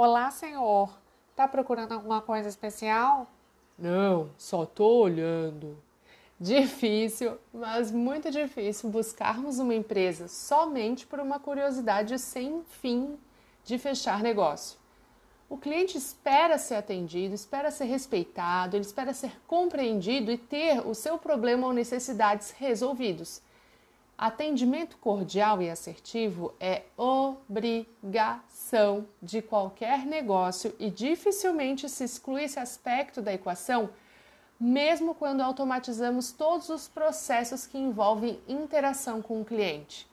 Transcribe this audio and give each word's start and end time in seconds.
Olá, 0.00 0.30
senhor. 0.30 0.96
Tá 1.34 1.48
procurando 1.48 1.90
alguma 1.90 2.22
coisa 2.22 2.48
especial? 2.48 3.26
Não, 3.76 4.30
só 4.38 4.64
tô 4.64 5.00
olhando. 5.00 5.76
Difícil, 6.38 7.36
mas 7.52 7.90
muito 7.90 8.30
difícil 8.30 8.90
buscarmos 8.90 9.58
uma 9.58 9.74
empresa 9.74 10.28
somente 10.28 11.04
por 11.04 11.18
uma 11.18 11.40
curiosidade 11.40 12.16
sem 12.16 12.62
fim 12.80 13.18
de 13.64 13.76
fechar 13.76 14.22
negócio. 14.22 14.78
O 15.50 15.58
cliente 15.58 15.98
espera 15.98 16.58
ser 16.58 16.76
atendido, 16.76 17.34
espera 17.34 17.72
ser 17.72 17.86
respeitado, 17.86 18.76
ele 18.76 18.84
espera 18.84 19.12
ser 19.12 19.32
compreendido 19.48 20.30
e 20.30 20.38
ter 20.38 20.78
o 20.86 20.94
seu 20.94 21.18
problema 21.18 21.66
ou 21.66 21.72
necessidades 21.72 22.52
resolvidos. 22.52 23.42
Atendimento 24.18 24.98
cordial 24.98 25.62
e 25.62 25.70
assertivo 25.70 26.52
é 26.58 26.82
obrigação 26.96 28.36
de 29.22 29.40
qualquer 29.40 30.04
negócio 30.04 30.74
e 30.76 30.90
dificilmente 30.90 31.88
se 31.88 32.02
exclui 32.02 32.42
esse 32.42 32.58
aspecto 32.58 33.22
da 33.22 33.32
equação, 33.32 33.90
mesmo 34.58 35.14
quando 35.14 35.40
automatizamos 35.40 36.32
todos 36.32 36.68
os 36.68 36.88
processos 36.88 37.64
que 37.64 37.78
envolvem 37.78 38.40
interação 38.48 39.22
com 39.22 39.40
o 39.40 39.44
cliente. 39.44 40.04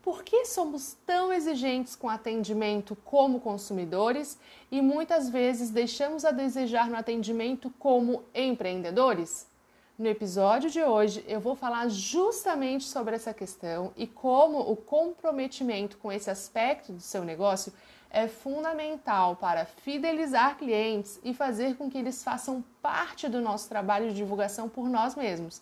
Por 0.00 0.24
que 0.24 0.46
somos 0.46 0.96
tão 1.04 1.30
exigentes 1.30 1.94
com 1.94 2.08
atendimento 2.08 2.96
como 3.04 3.38
consumidores 3.38 4.38
e 4.70 4.80
muitas 4.80 5.28
vezes 5.28 5.68
deixamos 5.68 6.24
a 6.24 6.30
desejar 6.30 6.88
no 6.88 6.96
atendimento 6.96 7.70
como 7.78 8.24
empreendedores? 8.34 9.51
No 9.98 10.08
episódio 10.08 10.70
de 10.70 10.82
hoje, 10.82 11.22
eu 11.28 11.38
vou 11.38 11.54
falar 11.54 11.86
justamente 11.88 12.84
sobre 12.84 13.14
essa 13.14 13.34
questão 13.34 13.92
e 13.94 14.06
como 14.06 14.58
o 14.58 14.74
comprometimento 14.74 15.98
com 15.98 16.10
esse 16.10 16.30
aspecto 16.30 16.92
do 16.92 17.00
seu 17.00 17.22
negócio 17.24 17.70
é 18.10 18.26
fundamental 18.26 19.36
para 19.36 19.66
fidelizar 19.66 20.56
clientes 20.56 21.20
e 21.22 21.34
fazer 21.34 21.76
com 21.76 21.90
que 21.90 21.98
eles 21.98 22.24
façam 22.24 22.64
parte 22.80 23.28
do 23.28 23.40
nosso 23.40 23.68
trabalho 23.68 24.08
de 24.08 24.16
divulgação 24.16 24.66
por 24.66 24.88
nós 24.88 25.14
mesmos. 25.14 25.60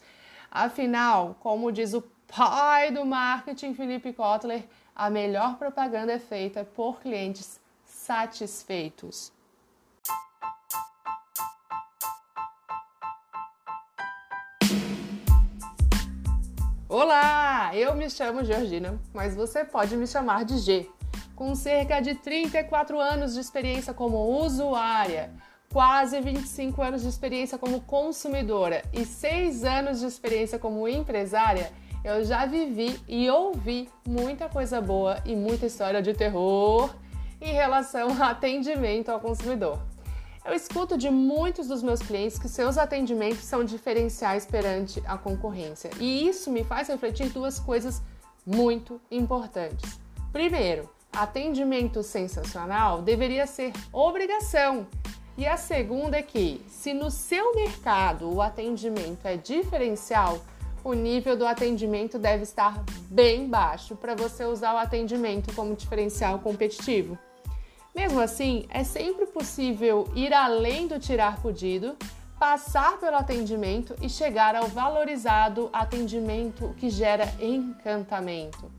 Afinal, 0.49 1.37
como 1.41 1.73
diz 1.73 1.93
o 1.93 2.03
pai 2.29 2.93
do 2.93 3.05
marketing, 3.05 3.75
Felipe 3.75 4.13
Kotler, 4.13 4.65
a 4.95 5.11
melhor 5.11 5.57
propaganda 5.57 6.13
é 6.13 6.19
feita 6.21 6.65
por 6.65 7.01
clientes 7.01 7.61
satisfeitos. 7.85 9.33
Olá, 16.93 17.71
eu 17.73 17.95
me 17.95 18.11
chamo 18.11 18.43
Georgina, 18.43 19.01
mas 19.15 19.37
você 19.37 19.65
pode 19.65 19.97
me 19.97 20.09
chamar 20.09 20.45
de 20.45 20.59
G. 20.59 20.91
Com 21.37 21.55
cerca 21.55 22.01
de 22.01 22.17
34 22.17 22.99
anos 22.99 23.33
de 23.33 23.39
experiência 23.39 23.95
como 23.95 24.43
usuária, 24.43 25.31
quase 25.73 26.21
25 26.21 26.83
anos 26.83 27.03
de 27.03 27.09
experiência 27.09 27.57
como 27.57 27.81
consumidora 27.83 28.83
e 28.93 29.05
6 29.05 29.63
anos 29.63 30.01
de 30.01 30.07
experiência 30.07 30.59
como 30.59 30.89
empresária, 30.89 31.71
eu 32.03 32.25
já 32.25 32.45
vivi 32.45 33.01
e 33.07 33.31
ouvi 33.31 33.89
muita 34.05 34.49
coisa 34.49 34.81
boa 34.81 35.23
e 35.25 35.37
muita 35.37 35.67
história 35.67 36.03
de 36.03 36.13
terror 36.13 36.93
em 37.41 37.53
relação 37.53 38.09
ao 38.21 38.31
atendimento 38.31 39.11
ao 39.11 39.21
consumidor. 39.21 39.79
Eu 40.45 40.55
escuto 40.55 40.97
de 40.97 41.11
muitos 41.11 41.69
dos 41.69 41.83
meus 41.83 42.01
clientes 42.01 42.39
que 42.39 42.49
seus 42.49 42.79
atendimentos 42.79 43.45
são 43.45 43.63
diferenciais 43.63 44.47
perante 44.47 45.03
a 45.07 45.19
concorrência. 45.19 45.91
E 46.01 46.27
isso 46.27 46.51
me 46.51 46.65
faz 46.65 46.89
refletir 46.89 47.29
duas 47.29 47.61
coisas 47.61 48.01
muito 48.47 48.99
importantes. 49.11 50.01
Primeiro, 50.33 50.89
atendimento 51.13 52.03
sensacional 52.03 53.03
deveria 53.03 53.47
ser 53.47 53.73
obrigação. 53.93 54.87
E 55.37 55.47
a 55.47 55.57
segunda 55.57 56.17
é 56.17 56.23
que, 56.23 56.65
se 56.69 56.95
no 56.95 57.11
seu 57.11 57.55
mercado 57.55 58.33
o 58.33 58.41
atendimento 58.41 59.27
é 59.27 59.37
diferencial, 59.37 60.43
o 60.83 60.95
nível 60.95 61.37
do 61.37 61.47
atendimento 61.47 62.19
deve 62.19 62.45
estar 62.45 62.83
bem 63.11 63.47
baixo 63.47 63.95
para 63.95 64.15
você 64.15 64.45
usar 64.45 64.75
o 64.75 64.79
atendimento 64.79 65.55
como 65.55 65.77
diferencial 65.77 66.39
competitivo. 66.39 67.19
Mesmo 67.95 68.21
assim, 68.21 68.67
é 68.71 68.85
sempre 68.85 69.27
possível 69.27 70.09
ir 70.15 70.33
além 70.33 70.87
do 70.87 70.99
tirar 71.01 71.43
pedido, 71.43 71.97
passar 72.39 72.99
pelo 72.99 73.17
atendimento 73.17 73.97
e 74.01 74.09
chegar 74.09 74.55
ao 74.55 74.69
valorizado 74.69 75.69
atendimento 75.73 76.73
que 76.79 76.89
gera 76.89 77.25
encantamento. 77.41 78.71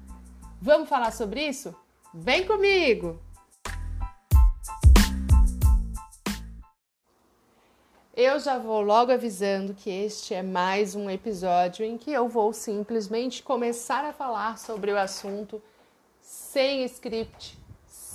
Vamos 0.61 0.87
falar 0.87 1.11
sobre 1.11 1.45
isso? 1.45 1.75
Vem 2.13 2.45
comigo! 2.45 3.19
Eu 8.15 8.39
já 8.39 8.57
vou 8.57 8.81
logo 8.81 9.11
avisando 9.11 9.73
que 9.73 9.89
este 9.89 10.33
é 10.33 10.43
mais 10.43 10.95
um 10.95 11.09
episódio 11.09 11.85
em 11.85 11.97
que 11.97 12.11
eu 12.11 12.29
vou 12.29 12.53
simplesmente 12.53 13.43
começar 13.43 14.05
a 14.05 14.13
falar 14.13 14.57
sobre 14.57 14.91
o 14.91 14.97
assunto 14.97 15.61
sem 16.21 16.83
script, 16.85 17.60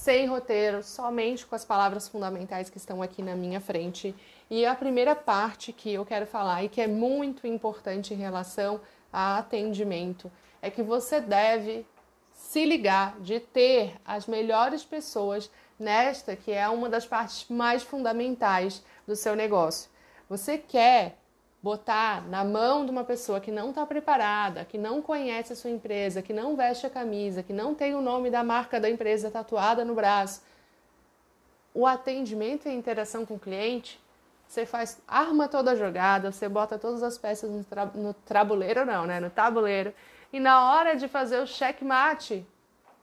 sem 0.06 0.24
roteiro, 0.26 0.84
somente 0.84 1.44
com 1.44 1.56
as 1.56 1.64
palavras 1.64 2.06
fundamentais 2.06 2.70
que 2.70 2.76
estão 2.76 3.02
aqui 3.02 3.22
na 3.22 3.34
minha 3.34 3.60
frente. 3.60 4.14
E 4.48 4.64
a 4.64 4.72
primeira 4.72 5.16
parte 5.16 5.72
que 5.72 5.92
eu 5.92 6.06
quero 6.06 6.24
falar 6.24 6.62
e 6.62 6.68
que 6.68 6.80
é 6.80 6.86
muito 6.86 7.44
importante 7.44 8.14
em 8.14 8.16
relação 8.16 8.80
a 9.12 9.38
atendimento 9.38 10.30
é 10.62 10.70
que 10.70 10.80
você 10.80 11.20
deve 11.20 11.84
se 12.32 12.64
ligar 12.64 13.18
de 13.18 13.40
ter 13.40 13.96
as 14.04 14.28
melhores 14.28 14.84
pessoas 14.84 15.50
nesta 15.76 16.36
que 16.36 16.52
é 16.52 16.68
uma 16.68 16.88
das 16.88 17.04
partes 17.04 17.44
mais 17.48 17.82
fundamentais 17.82 18.84
do 19.08 19.16
seu 19.16 19.34
negócio. 19.34 19.90
Você 20.28 20.56
quer 20.56 21.18
botar 21.66 22.22
na 22.28 22.44
mão 22.44 22.84
de 22.84 22.92
uma 22.92 23.02
pessoa 23.02 23.40
que 23.40 23.50
não 23.50 23.70
está 23.70 23.84
preparada, 23.84 24.64
que 24.64 24.78
não 24.78 25.02
conhece 25.02 25.52
a 25.52 25.56
sua 25.56 25.68
empresa, 25.68 26.22
que 26.22 26.32
não 26.32 26.54
veste 26.54 26.86
a 26.86 26.90
camisa, 26.90 27.42
que 27.42 27.52
não 27.52 27.74
tem 27.74 27.92
o 27.92 28.00
nome 28.00 28.30
da 28.30 28.44
marca 28.44 28.78
da 28.78 28.88
empresa 28.88 29.32
tatuada 29.32 29.84
no 29.84 29.92
braço, 29.92 30.42
o 31.74 31.84
atendimento 31.84 32.66
e 32.66 32.68
a 32.68 32.72
interação 32.72 33.26
com 33.26 33.34
o 33.34 33.38
cliente, 33.38 34.00
você 34.46 34.64
faz, 34.64 34.98
arma 35.08 35.48
toda 35.48 35.72
a 35.72 35.74
jogada, 35.74 36.30
você 36.30 36.48
bota 36.48 36.78
todas 36.78 37.02
as 37.02 37.18
peças 37.18 37.50
no, 37.50 37.64
tra, 37.64 37.86
no 37.86 38.14
tabuleiro, 38.14 38.86
não, 38.86 39.04
né? 39.04 39.18
No 39.18 39.28
tabuleiro. 39.28 39.92
E 40.32 40.38
na 40.38 40.70
hora 40.70 40.94
de 40.94 41.08
fazer 41.08 41.40
o 41.40 41.48
checkmate, 41.48 42.46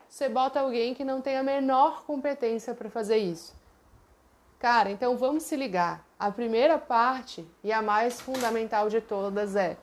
você 0.08 0.30
bota 0.30 0.62
alguém 0.62 0.94
que 0.94 1.04
não 1.04 1.20
tem 1.20 1.36
a 1.36 1.44
menor 1.44 2.06
competência 2.06 2.74
para 2.74 2.90
fazer 2.90 3.18
isso. 3.18 3.54
Cara, 4.64 4.90
então 4.90 5.18
vamos 5.18 5.44
se 5.44 5.58
ligar. 5.58 6.08
A 6.18 6.32
primeira 6.32 6.78
parte 6.78 7.46
e 7.62 7.70
a 7.70 7.82
mais 7.82 8.22
fundamental 8.22 8.88
de 8.88 9.02
todas 9.02 9.58
é: 9.58 9.76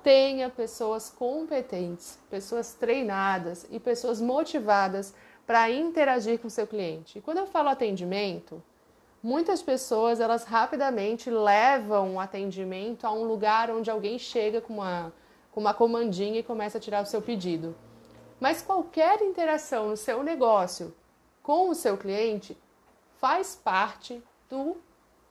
tenha 0.00 0.48
pessoas 0.48 1.10
competentes, 1.10 2.20
pessoas 2.30 2.72
treinadas 2.72 3.66
e 3.68 3.80
pessoas 3.80 4.20
motivadas 4.20 5.12
para 5.44 5.68
interagir 5.72 6.38
com 6.38 6.48
seu 6.48 6.68
cliente. 6.68 7.18
E 7.18 7.20
quando 7.20 7.38
eu 7.38 7.48
falo 7.48 7.68
atendimento, 7.68 8.62
muitas 9.20 9.60
pessoas 9.60 10.20
elas 10.20 10.44
rapidamente 10.44 11.28
levam 11.28 12.14
o 12.14 12.20
atendimento 12.20 13.04
a 13.04 13.10
um 13.10 13.24
lugar 13.24 13.72
onde 13.72 13.90
alguém 13.90 14.20
chega 14.20 14.60
com 14.60 14.74
uma, 14.74 15.12
com 15.50 15.60
uma 15.60 15.74
comandinha 15.74 16.38
e 16.38 16.44
começa 16.44 16.78
a 16.78 16.80
tirar 16.80 17.02
o 17.02 17.06
seu 17.06 17.20
pedido. 17.20 17.74
Mas 18.38 18.62
qualquer 18.62 19.20
interação 19.20 19.88
no 19.88 19.96
seu 19.96 20.22
negócio 20.22 20.94
com 21.42 21.70
o 21.70 21.74
seu 21.74 21.98
cliente 21.98 22.56
faz 23.22 23.54
parte 23.54 24.20
do 24.50 24.76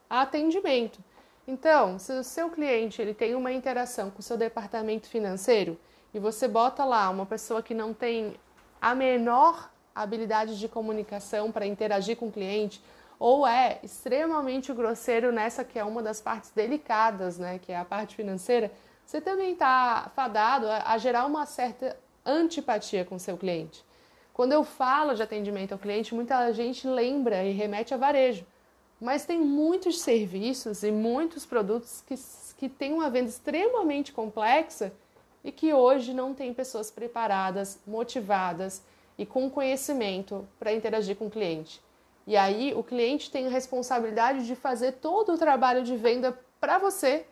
atendimento. 0.09 0.97
Então, 1.45 1.99
se 1.99 2.13
o 2.13 2.23
seu 2.23 2.49
cliente 2.49 3.01
ele 3.01 3.13
tem 3.13 3.35
uma 3.35 3.51
interação 3.51 4.09
com 4.09 4.19
o 4.19 4.23
seu 4.23 4.37
departamento 4.37 5.09
financeiro 5.09 5.77
e 6.13 6.17
você 6.17 6.47
bota 6.47 6.85
lá 6.85 7.09
uma 7.09 7.25
pessoa 7.25 7.61
que 7.61 7.73
não 7.73 7.93
tem 7.93 8.39
a 8.81 8.95
menor 8.95 9.69
habilidade 9.93 10.57
de 10.57 10.69
comunicação 10.69 11.51
para 11.51 11.65
interagir 11.65 12.15
com 12.15 12.29
o 12.29 12.31
cliente 12.31 12.81
ou 13.19 13.45
é 13.45 13.79
extremamente 13.83 14.71
grosseiro 14.71 15.29
nessa 15.33 15.65
que 15.65 15.77
é 15.77 15.83
uma 15.83 16.01
das 16.01 16.21
partes 16.21 16.49
delicadas, 16.51 17.37
né, 17.37 17.59
que 17.59 17.73
é 17.73 17.77
a 17.77 17.83
parte 17.83 18.15
financeira, 18.15 18.71
você 19.05 19.19
também 19.19 19.51
está 19.51 20.09
fadado 20.15 20.65
a, 20.65 20.93
a 20.93 20.97
gerar 20.97 21.25
uma 21.25 21.45
certa 21.45 21.97
antipatia 22.25 23.03
com 23.03 23.15
o 23.15 23.19
seu 23.19 23.37
cliente. 23.37 23.83
Quando 24.33 24.53
eu 24.53 24.63
falo 24.63 25.13
de 25.13 25.21
atendimento 25.21 25.73
ao 25.73 25.79
cliente, 25.79 26.15
muita 26.15 26.51
gente 26.53 26.87
lembra 26.87 27.43
e 27.43 27.51
remete 27.51 27.93
a 27.93 27.97
varejo. 27.97 28.45
Mas 28.99 29.25
tem 29.25 29.39
muitos 29.39 29.99
serviços 29.99 30.83
e 30.83 30.91
muitos 30.91 31.45
produtos 31.45 32.01
que, 32.01 32.15
que 32.57 32.69
têm 32.69 32.93
uma 32.93 33.09
venda 33.09 33.29
extremamente 33.29 34.11
complexa 34.11 34.93
e 35.43 35.51
que 35.51 35.73
hoje 35.73 36.13
não 36.13 36.33
tem 36.33 36.53
pessoas 36.53 36.91
preparadas, 36.91 37.79
motivadas 37.85 38.83
e 39.17 39.25
com 39.25 39.49
conhecimento 39.49 40.47
para 40.59 40.73
interagir 40.73 41.15
com 41.15 41.27
o 41.27 41.31
cliente. 41.31 41.81
E 42.25 42.37
aí 42.37 42.73
o 42.75 42.83
cliente 42.83 43.31
tem 43.31 43.47
a 43.47 43.49
responsabilidade 43.49 44.45
de 44.45 44.55
fazer 44.55 44.93
todo 44.93 45.33
o 45.33 45.37
trabalho 45.37 45.83
de 45.83 45.95
venda 45.97 46.39
para 46.59 46.77
você, 46.77 47.25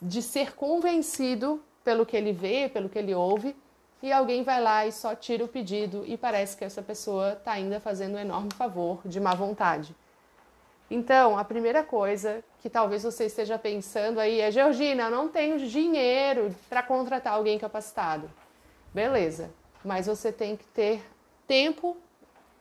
de 0.00 0.22
ser 0.22 0.54
convencido 0.54 1.62
pelo 1.82 2.04
que 2.04 2.16
ele 2.16 2.32
vê, 2.32 2.68
pelo 2.68 2.88
que 2.88 2.98
ele 2.98 3.14
ouve, 3.14 3.56
e 4.02 4.12
alguém 4.12 4.42
vai 4.42 4.60
lá 4.60 4.86
e 4.86 4.92
só 4.92 5.14
tira 5.14 5.44
o 5.44 5.48
pedido 5.48 6.04
e 6.06 6.16
parece 6.16 6.56
que 6.56 6.64
essa 6.64 6.82
pessoa 6.82 7.32
está 7.32 7.52
ainda 7.52 7.80
fazendo 7.80 8.14
um 8.14 8.18
enorme 8.18 8.50
favor 8.54 9.00
de 9.04 9.20
má 9.20 9.34
vontade. 9.34 9.94
Então, 10.90 11.36
a 11.36 11.44
primeira 11.44 11.84
coisa 11.84 12.42
que 12.60 12.70
talvez 12.70 13.02
você 13.02 13.26
esteja 13.26 13.58
pensando 13.58 14.18
aí 14.18 14.40
é: 14.40 14.50
Georgina, 14.50 15.04
eu 15.04 15.10
não 15.10 15.28
tenho 15.28 15.58
dinheiro 15.58 16.54
para 16.68 16.82
contratar 16.82 17.34
alguém 17.34 17.58
capacitado. 17.58 18.30
Beleza, 18.94 19.50
mas 19.84 20.06
você 20.06 20.32
tem 20.32 20.56
que 20.56 20.64
ter 20.66 21.04
tempo 21.46 21.96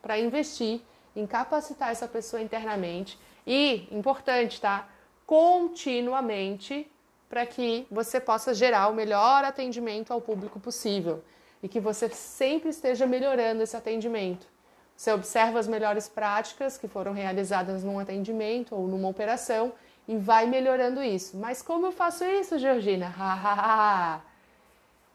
para 0.02 0.20
investir 0.20 0.82
em 1.16 1.26
capacitar 1.26 1.90
essa 1.92 2.08
pessoa 2.08 2.42
internamente 2.42 3.18
e, 3.46 3.88
importante, 3.92 4.60
tá? 4.60 4.88
Continuamente 5.26 6.90
para 7.30 7.46
que 7.46 7.86
você 7.92 8.20
possa 8.20 8.54
gerar 8.54 8.88
o 8.88 8.94
melhor 8.94 9.44
atendimento 9.44 10.12
ao 10.12 10.22
público 10.22 10.60
possível 10.60 11.24
e 11.62 11.68
que 11.68 11.80
você 11.80 12.10
sempre 12.10 12.70
esteja 12.70 13.06
melhorando 13.06 13.64
esse 13.64 13.76
atendimento. 13.76 14.48
Você 14.96 15.12
observa 15.12 15.60
as 15.60 15.68
melhores 15.68 16.08
práticas 16.08 16.78
que 16.78 16.88
foram 16.88 17.14
realizadas 17.14 17.84
num 17.84 18.00
atendimento 18.00 18.74
ou 18.76 18.88
numa 18.88 19.08
operação 19.08 19.74
e 20.08 20.18
vai 20.18 20.48
melhorando 20.48 21.04
isso. 21.04 21.38
Mas 21.38 21.62
como 21.62 21.86
eu 21.86 21.92
faço 21.92 22.24
isso, 22.24 22.58
Georgina? 22.58 23.14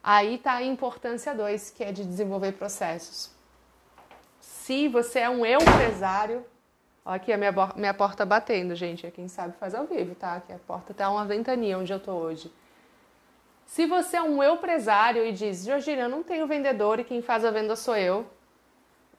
Aí 0.03 0.35
está 0.35 0.55
a 0.55 0.63
importância 0.63 1.35
2, 1.35 1.71
que 1.71 1.83
é 1.83 1.91
de 1.91 2.05
desenvolver 2.05 2.53
processos. 2.53 3.31
Se 4.41 4.89
você 4.89 5.21
é 5.21 5.31
um 5.31 5.47
empresário, 5.47 6.45
Ó, 7.05 7.11
aqui 7.11 7.33
a 7.33 7.37
minha, 7.37 7.53
minha 7.77 7.95
porta 7.95 8.25
batendo, 8.25 8.75
gente. 8.75 9.07
É 9.07 9.11
quem 9.11 9.29
sabe 9.29 9.57
faz 9.59 9.75
ao 9.75 9.87
vivo, 9.87 10.15
tá? 10.15 10.37
Aqui 10.37 10.53
a 10.53 10.59
porta 10.59 10.95
tá 10.95 11.11
uma 11.11 11.25
ventania 11.25 11.79
onde 11.79 11.93
eu 11.93 12.01
tô 12.01 12.13
hoje. 12.13 12.53
Se 13.67 13.87
você 13.87 14.19
é 14.19 14.23
um 14.23 14.43
empresário 14.43 15.25
e 15.25 15.33
diz, 15.33 15.65
Georgina, 15.65 16.03
eu 16.03 16.09
não 16.09 16.23
tenho 16.23 16.47
vendedor 16.47 17.01
e 17.01 17.05
quem 17.05 17.23
faz 17.23 17.45
a 17.45 17.51
venda 17.51 17.75
sou 17.75 17.97
eu, 17.97 18.27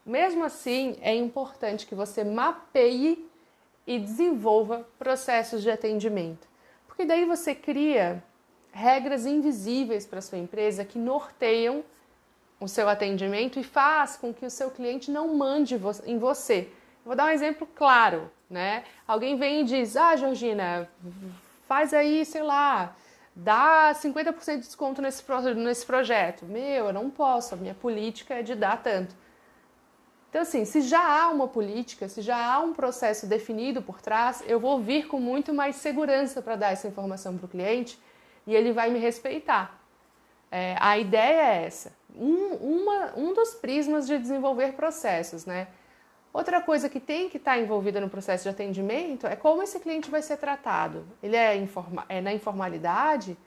mesmo 0.05 0.43
assim 0.43 0.97
é 1.01 1.15
importante 1.15 1.87
que 1.87 1.95
você 1.95 2.23
mapeie 2.23 3.27
e 3.87 3.99
desenvolva 3.99 4.87
processos 4.99 5.61
de 5.61 5.71
atendimento. 5.71 6.47
Porque 6.87 7.05
daí 7.05 7.25
você 7.25 7.55
cria 7.55 8.23
regras 8.71 9.25
invisíveis 9.25 10.05
para 10.05 10.21
sua 10.21 10.37
empresa 10.37 10.85
que 10.85 10.99
norteiam 10.99 11.83
o 12.59 12.67
seu 12.67 12.87
atendimento 12.87 13.59
e 13.59 13.63
faz 13.63 14.15
com 14.15 14.33
que 14.33 14.45
o 14.45 14.49
seu 14.49 14.71
cliente 14.71 15.11
não 15.11 15.35
mande 15.35 15.79
em 16.05 16.17
você 16.17 16.69
Vou 17.05 17.15
dar 17.15 17.25
um 17.25 17.29
exemplo 17.29 17.67
claro, 17.75 18.31
né? 18.49 18.83
Alguém 19.07 19.35
vem 19.35 19.61
e 19.61 19.63
diz: 19.63 19.95
Ah, 19.97 20.15
Georgina, 20.15 20.89
faz 21.67 21.93
aí, 21.93 22.23
sei 22.25 22.43
lá, 22.43 22.95
dá 23.35 23.91
50% 23.93 24.55
de 24.55 24.59
desconto 24.59 25.01
nesse, 25.01 25.23
nesse 25.55 25.85
projeto. 25.85 26.45
Meu, 26.45 26.85
eu 26.85 26.93
não 26.93 27.09
posso, 27.09 27.55
a 27.55 27.57
minha 27.57 27.73
política 27.73 28.35
é 28.35 28.43
de 28.43 28.55
dar 28.55 28.81
tanto. 28.81 29.15
Então, 30.29 30.41
assim, 30.41 30.65
se 30.65 30.81
já 30.81 30.99
há 30.99 31.29
uma 31.29 31.47
política, 31.47 32.09
se 32.09 32.19
já 32.21 32.43
há 32.43 32.59
um 32.59 32.73
processo 32.73 33.27
definido 33.27 33.83
por 33.83 34.01
trás, 34.01 34.43
eu 34.47 34.59
vou 34.59 34.79
vir 34.79 35.07
com 35.07 35.19
muito 35.19 35.53
mais 35.53 35.75
segurança 35.75 36.41
para 36.41 36.55
dar 36.55 36.71
essa 36.71 36.87
informação 36.87 37.37
para 37.37 37.45
o 37.45 37.49
cliente 37.49 37.99
e 38.47 38.55
ele 38.55 38.71
vai 38.71 38.89
me 38.89 38.97
respeitar. 38.97 39.79
É, 40.49 40.75
a 40.79 40.97
ideia 40.97 41.41
é 41.41 41.65
essa. 41.65 41.93
Um, 42.15 42.55
uma, 42.55 43.13
um 43.15 43.33
dos 43.33 43.53
prismas 43.53 44.07
de 44.07 44.17
desenvolver 44.17 44.73
processos, 44.73 45.45
né? 45.45 45.67
Outra 46.33 46.59
coisa 46.59 46.89
que 46.89 46.99
tem 46.99 47.29
que 47.29 47.37
estar 47.37 47.51
tá 47.51 47.59
envolvida 47.59 48.01
no 48.01 48.09
processo 48.09 48.43
de 48.43 48.49
atendimento 48.49 49.27
é 49.27 49.35
como 49.35 49.61
esse 49.61 49.79
cliente 49.79 50.09
vai 50.09 50.23
ser 50.23 50.37
tratado. 50.37 51.05
Ele 51.21 51.35
é, 51.35 51.55
informa 51.55 52.05
é 52.09 52.19
na 52.19 52.33
informalidade? 52.33 53.37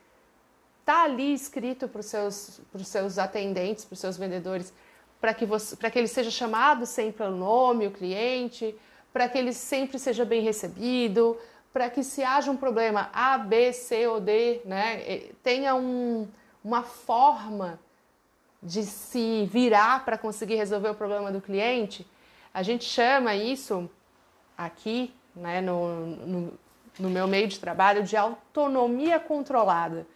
Está 0.79 1.03
ali 1.03 1.33
escrito 1.33 1.89
para 1.89 1.99
os 1.99 2.05
seus, 2.05 2.61
seus 2.85 3.19
atendentes, 3.19 3.83
para 3.83 3.93
os 3.93 3.99
seus 3.99 4.15
vendedores, 4.15 4.73
para 5.19 5.33
que, 5.33 5.45
que 5.45 5.99
ele 5.99 6.07
seja 6.07 6.31
chamado 6.31 6.85
sempre 6.85 7.17
pelo 7.17 7.35
nome, 7.35 7.87
o 7.87 7.91
cliente, 7.91 8.73
para 9.11 9.27
que 9.27 9.37
ele 9.37 9.51
sempre 9.51 9.99
seja 9.99 10.23
bem 10.23 10.41
recebido, 10.41 11.37
para 11.73 11.89
que 11.89 12.05
se 12.05 12.23
haja 12.23 12.49
um 12.49 12.55
problema 12.55 13.09
A, 13.11 13.37
B, 13.37 13.73
C 13.73 14.07
ou 14.07 14.21
D, 14.21 14.61
né, 14.63 15.23
tenha 15.43 15.75
um, 15.75 16.25
uma 16.63 16.83
forma 16.83 17.77
de 18.63 18.83
se 18.83 19.45
virar 19.51 20.05
para 20.05 20.17
conseguir 20.17 20.55
resolver 20.55 20.89
o 20.89 20.95
problema 20.95 21.33
do 21.33 21.41
cliente 21.41 22.07
a 22.57 22.63
gente 22.63 22.85
chama 22.85 23.35
isso 23.35 23.87
aqui, 24.57 25.13
né, 25.35 25.61
no, 25.61 26.07
no, 26.07 26.53
no 26.97 27.07
meu 27.07 27.27
meio 27.27 27.47
de 27.47 27.59
trabalho, 27.59 28.01
de 28.01 28.17
autonomia 28.17 29.19
controlada. 29.19 30.07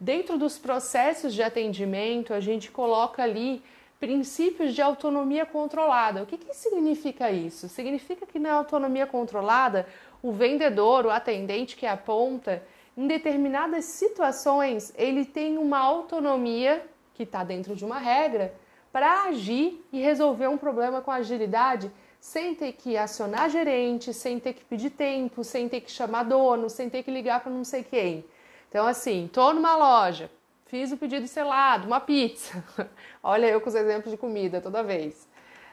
Dentro 0.00 0.36
dos 0.36 0.58
processos 0.58 1.32
de 1.32 1.44
atendimento, 1.44 2.34
a 2.34 2.40
gente 2.40 2.72
coloca 2.72 3.22
ali 3.22 3.62
princípios 4.00 4.74
de 4.74 4.82
autonomia 4.82 5.46
controlada. 5.46 6.24
O 6.24 6.26
que, 6.26 6.38
que 6.38 6.52
significa 6.52 7.30
isso? 7.30 7.68
Significa 7.68 8.26
que 8.26 8.40
na 8.40 8.52
autonomia 8.54 9.06
controlada, 9.06 9.86
o 10.20 10.32
vendedor, 10.32 11.06
o 11.06 11.10
atendente 11.10 11.76
que 11.76 11.86
aponta, 11.86 12.64
em 12.96 13.06
determinadas 13.06 13.84
situações, 13.84 14.92
ele 14.96 15.24
tem 15.24 15.56
uma 15.56 15.78
autonomia 15.78 16.84
que 17.14 17.22
está 17.22 17.44
dentro 17.44 17.76
de 17.76 17.84
uma 17.84 18.00
regra 18.00 18.52
para 18.92 19.24
agir 19.24 19.84
e 19.92 20.00
resolver 20.00 20.48
um 20.48 20.58
problema 20.58 21.00
com 21.00 21.10
agilidade 21.10 21.90
sem 22.20 22.54
ter 22.54 22.72
que 22.72 22.96
acionar 22.96 23.48
gerente, 23.48 24.12
sem 24.12 24.38
ter 24.38 24.52
que 24.52 24.64
pedir 24.64 24.90
tempo, 24.90 25.42
sem 25.42 25.68
ter 25.68 25.80
que 25.80 25.90
chamar 25.90 26.24
dono, 26.24 26.68
sem 26.68 26.90
ter 26.90 27.02
que 27.02 27.10
ligar 27.10 27.40
para 27.40 27.50
não 27.50 27.64
sei 27.64 27.82
quem. 27.82 28.24
Então, 28.68 28.86
assim, 28.86 29.28
tô 29.32 29.52
numa 29.52 29.74
loja, 29.74 30.30
fiz 30.66 30.92
o 30.92 30.96
pedido, 30.96 31.26
de 31.26 31.86
uma 31.86 32.00
pizza. 32.00 32.62
Olha 33.22 33.46
eu 33.46 33.60
com 33.60 33.68
os 33.68 33.74
exemplos 33.74 34.10
de 34.12 34.18
comida 34.18 34.60
toda 34.60 34.82
vez. 34.82 35.28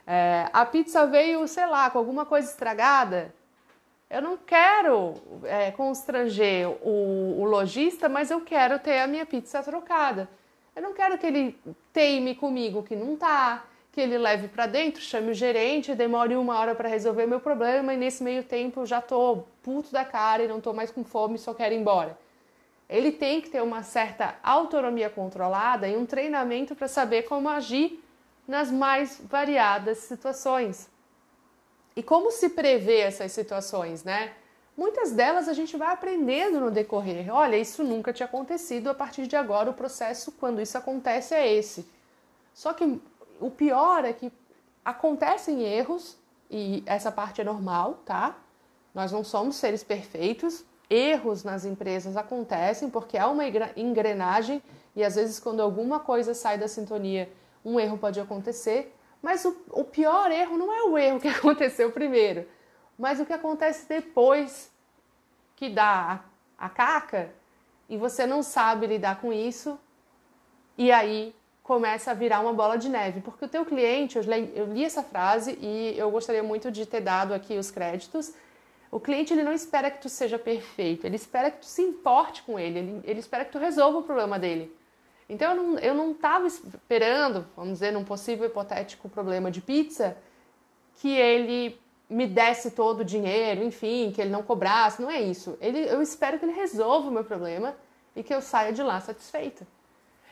É, 0.05 0.49
a 0.53 0.65
pizza 0.65 1.05
veio, 1.05 1.45
sei 1.47 1.65
lá, 1.65 1.89
com 1.89 1.97
alguma 1.97 2.25
coisa 2.25 2.49
estragada. 2.49 3.33
Eu 4.09 4.21
não 4.21 4.37
quero 4.37 5.15
é, 5.43 5.69
constranger 5.71 6.69
o, 6.81 7.41
o 7.41 7.43
lojista, 7.43 8.07
mas 8.07 8.31
eu 8.31 8.39
quero 8.39 8.79
ter 8.79 8.99
a 8.99 9.07
minha 9.07 9.25
pizza 9.25 9.61
trocada. 9.61 10.29
Eu 10.77 10.83
não 10.83 10.93
quero 10.93 11.17
que 11.17 11.25
ele 11.25 11.59
teime 11.91 12.35
comigo 12.35 12.83
que 12.83 12.95
não 12.95 13.15
tá, 13.15 13.65
que 13.91 13.99
ele 13.99 14.15
leve 14.15 14.47
para 14.47 14.67
dentro, 14.67 15.01
chame 15.01 15.31
o 15.31 15.33
gerente, 15.33 15.95
demore 15.95 16.35
uma 16.35 16.59
hora 16.59 16.75
para 16.75 16.87
resolver 16.87 17.25
meu 17.25 17.39
problema 17.39 17.95
e 17.95 17.97
nesse 17.97 18.23
meio 18.23 18.43
tempo 18.43 18.81
eu 18.81 18.85
já 18.85 19.01
tô 19.01 19.43
puto 19.63 19.91
da 19.91 20.05
cara 20.05 20.43
e 20.43 20.47
não 20.47 20.61
tô 20.61 20.73
mais 20.73 20.91
com 20.91 21.03
fome, 21.03 21.39
só 21.39 21.51
quero 21.51 21.73
ir 21.73 21.79
embora. 21.79 22.15
Ele 22.87 23.11
tem 23.11 23.41
que 23.41 23.49
ter 23.49 23.63
uma 23.63 23.81
certa 23.81 24.35
autonomia 24.43 25.09
controlada 25.09 25.87
e 25.87 25.97
um 25.97 26.05
treinamento 26.05 26.75
para 26.75 26.87
saber 26.87 27.23
como 27.23 27.49
agir 27.49 27.99
nas 28.47 28.69
mais 28.69 29.19
variadas 29.27 29.97
situações. 29.97 30.91
E 31.95 32.03
como 32.03 32.29
se 32.29 32.49
prevê 32.49 32.99
essas 32.99 33.31
situações, 33.31 34.03
né? 34.03 34.31
Muitas 34.77 35.11
delas 35.11 35.47
a 35.47 35.53
gente 35.53 35.75
vai 35.75 35.91
aprendendo 35.91 36.59
no 36.59 36.69
decorrer. 36.69 37.33
Olha, 37.33 37.57
isso 37.57 37.83
nunca 37.83 38.13
tinha 38.13 38.27
acontecido, 38.27 38.91
a 38.91 38.93
partir 38.93 39.25
de 39.25 39.35
agora 39.35 39.71
o 39.71 39.73
processo, 39.73 40.31
quando 40.33 40.61
isso 40.61 40.77
acontece, 40.77 41.33
é 41.33 41.51
esse. 41.51 41.89
Só 42.53 42.71
que 42.73 43.01
o 43.39 43.49
pior 43.49 44.05
é 44.05 44.13
que 44.13 44.31
acontecem 44.85 45.63
erros, 45.63 46.15
e 46.49 46.83
essa 46.85 47.11
parte 47.11 47.41
é 47.41 47.43
normal, 47.43 48.01
tá? 48.05 48.37
Nós 48.93 49.11
não 49.11 49.23
somos 49.23 49.55
seres 49.55 49.83
perfeitos. 49.83 50.63
Erros 50.89 51.43
nas 51.43 51.65
empresas 51.65 52.15
acontecem 52.15 52.89
porque 52.89 53.17
há 53.17 53.27
uma 53.27 53.43
engrenagem 53.75 54.61
e 54.95 55.03
às 55.03 55.15
vezes, 55.15 55.39
quando 55.39 55.59
alguma 55.59 55.99
coisa 55.99 56.33
sai 56.33 56.57
da 56.57 56.67
sintonia, 56.67 57.29
um 57.65 57.79
erro 57.79 57.97
pode 57.97 58.19
acontecer. 58.19 58.95
Mas 59.21 59.43
o, 59.43 59.57
o 59.71 59.83
pior 59.83 60.31
erro 60.31 60.57
não 60.57 60.71
é 60.71 60.83
o 60.83 60.97
erro 60.97 61.19
que 61.19 61.27
aconteceu 61.27 61.91
primeiro 61.91 62.47
mas 62.97 63.19
o 63.19 63.25
que 63.25 63.33
acontece 63.33 63.87
depois 63.87 64.71
que 65.55 65.69
dá 65.69 66.23
a 66.57 66.69
caca 66.69 67.31
e 67.89 67.97
você 67.97 68.25
não 68.25 68.41
sabe 68.41 68.87
lidar 68.87 69.21
com 69.21 69.31
isso 69.31 69.79
e 70.77 70.91
aí 70.91 71.35
começa 71.63 72.11
a 72.11 72.13
virar 72.13 72.39
uma 72.39 72.53
bola 72.53 72.77
de 72.77 72.87
neve, 72.87 73.19
porque 73.19 73.43
o 73.43 73.47
teu 73.47 73.65
cliente, 73.65 74.15
eu 74.15 74.23
li, 74.23 74.53
eu 74.55 74.71
li 74.71 74.85
essa 74.85 75.03
frase 75.03 75.57
e 75.61 75.95
eu 75.97 76.09
gostaria 76.09 76.41
muito 76.41 76.71
de 76.71 76.85
ter 76.85 77.01
dado 77.01 77.33
aqui 77.33 77.57
os 77.57 77.69
créditos. 77.69 78.33
O 78.89 79.01
cliente 79.01 79.33
ele 79.33 79.43
não 79.43 79.51
espera 79.51 79.91
que 79.91 80.01
tu 80.01 80.07
seja 80.07 80.39
perfeito, 80.39 81.05
ele 81.05 81.17
espera 81.17 81.51
que 81.51 81.57
tu 81.57 81.65
se 81.65 81.81
importe 81.81 82.41
com 82.43 82.57
ele, 82.57 82.79
ele, 82.79 83.01
ele 83.03 83.19
espera 83.19 83.43
que 83.43 83.51
tu 83.51 83.57
resolva 83.57 83.97
o 83.97 84.03
problema 84.03 84.39
dele. 84.39 84.73
Então 85.27 85.51
eu 85.53 85.61
não, 85.61 85.79
eu 85.79 85.93
não 85.93 86.11
estava 86.11 86.47
esperando, 86.47 87.45
vamos 87.53 87.73
dizer, 87.73 87.91
num 87.91 88.05
possível 88.05 88.45
hipotético 88.45 89.09
problema 89.09 89.51
de 89.51 89.59
pizza, 89.59 90.17
que 90.95 91.09
ele 91.09 91.77
me 92.09 92.25
desse 92.25 92.71
todo 92.71 93.01
o 93.01 93.05
dinheiro, 93.05 93.63
enfim, 93.63 94.11
que 94.13 94.21
ele 94.21 94.29
não 94.29 94.43
cobrasse, 94.43 95.01
não 95.01 95.09
é 95.09 95.21
isso. 95.21 95.57
Ele, 95.59 95.79
eu 95.79 96.01
espero 96.01 96.39
que 96.39 96.45
ele 96.45 96.53
resolva 96.53 97.09
o 97.09 97.11
meu 97.11 97.23
problema 97.23 97.75
e 98.15 98.23
que 98.23 98.33
eu 98.33 98.41
saia 98.41 98.71
de 98.71 98.81
lá 98.81 98.99
satisfeita. 99.01 99.67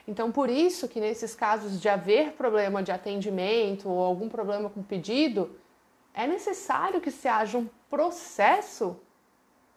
Então, 0.07 0.31
por 0.31 0.49
isso 0.49 0.87
que 0.87 0.99
nesses 0.99 1.35
casos 1.35 1.81
de 1.81 1.89
haver 1.89 2.33
problema 2.33 2.81
de 2.81 2.91
atendimento 2.91 3.89
ou 3.89 4.03
algum 4.03 4.29
problema 4.29 4.69
com 4.69 4.83
pedido, 4.83 5.59
é 6.13 6.25
necessário 6.27 7.01
que 7.01 7.11
se 7.11 7.27
haja 7.27 7.57
um 7.57 7.67
processo 7.89 8.95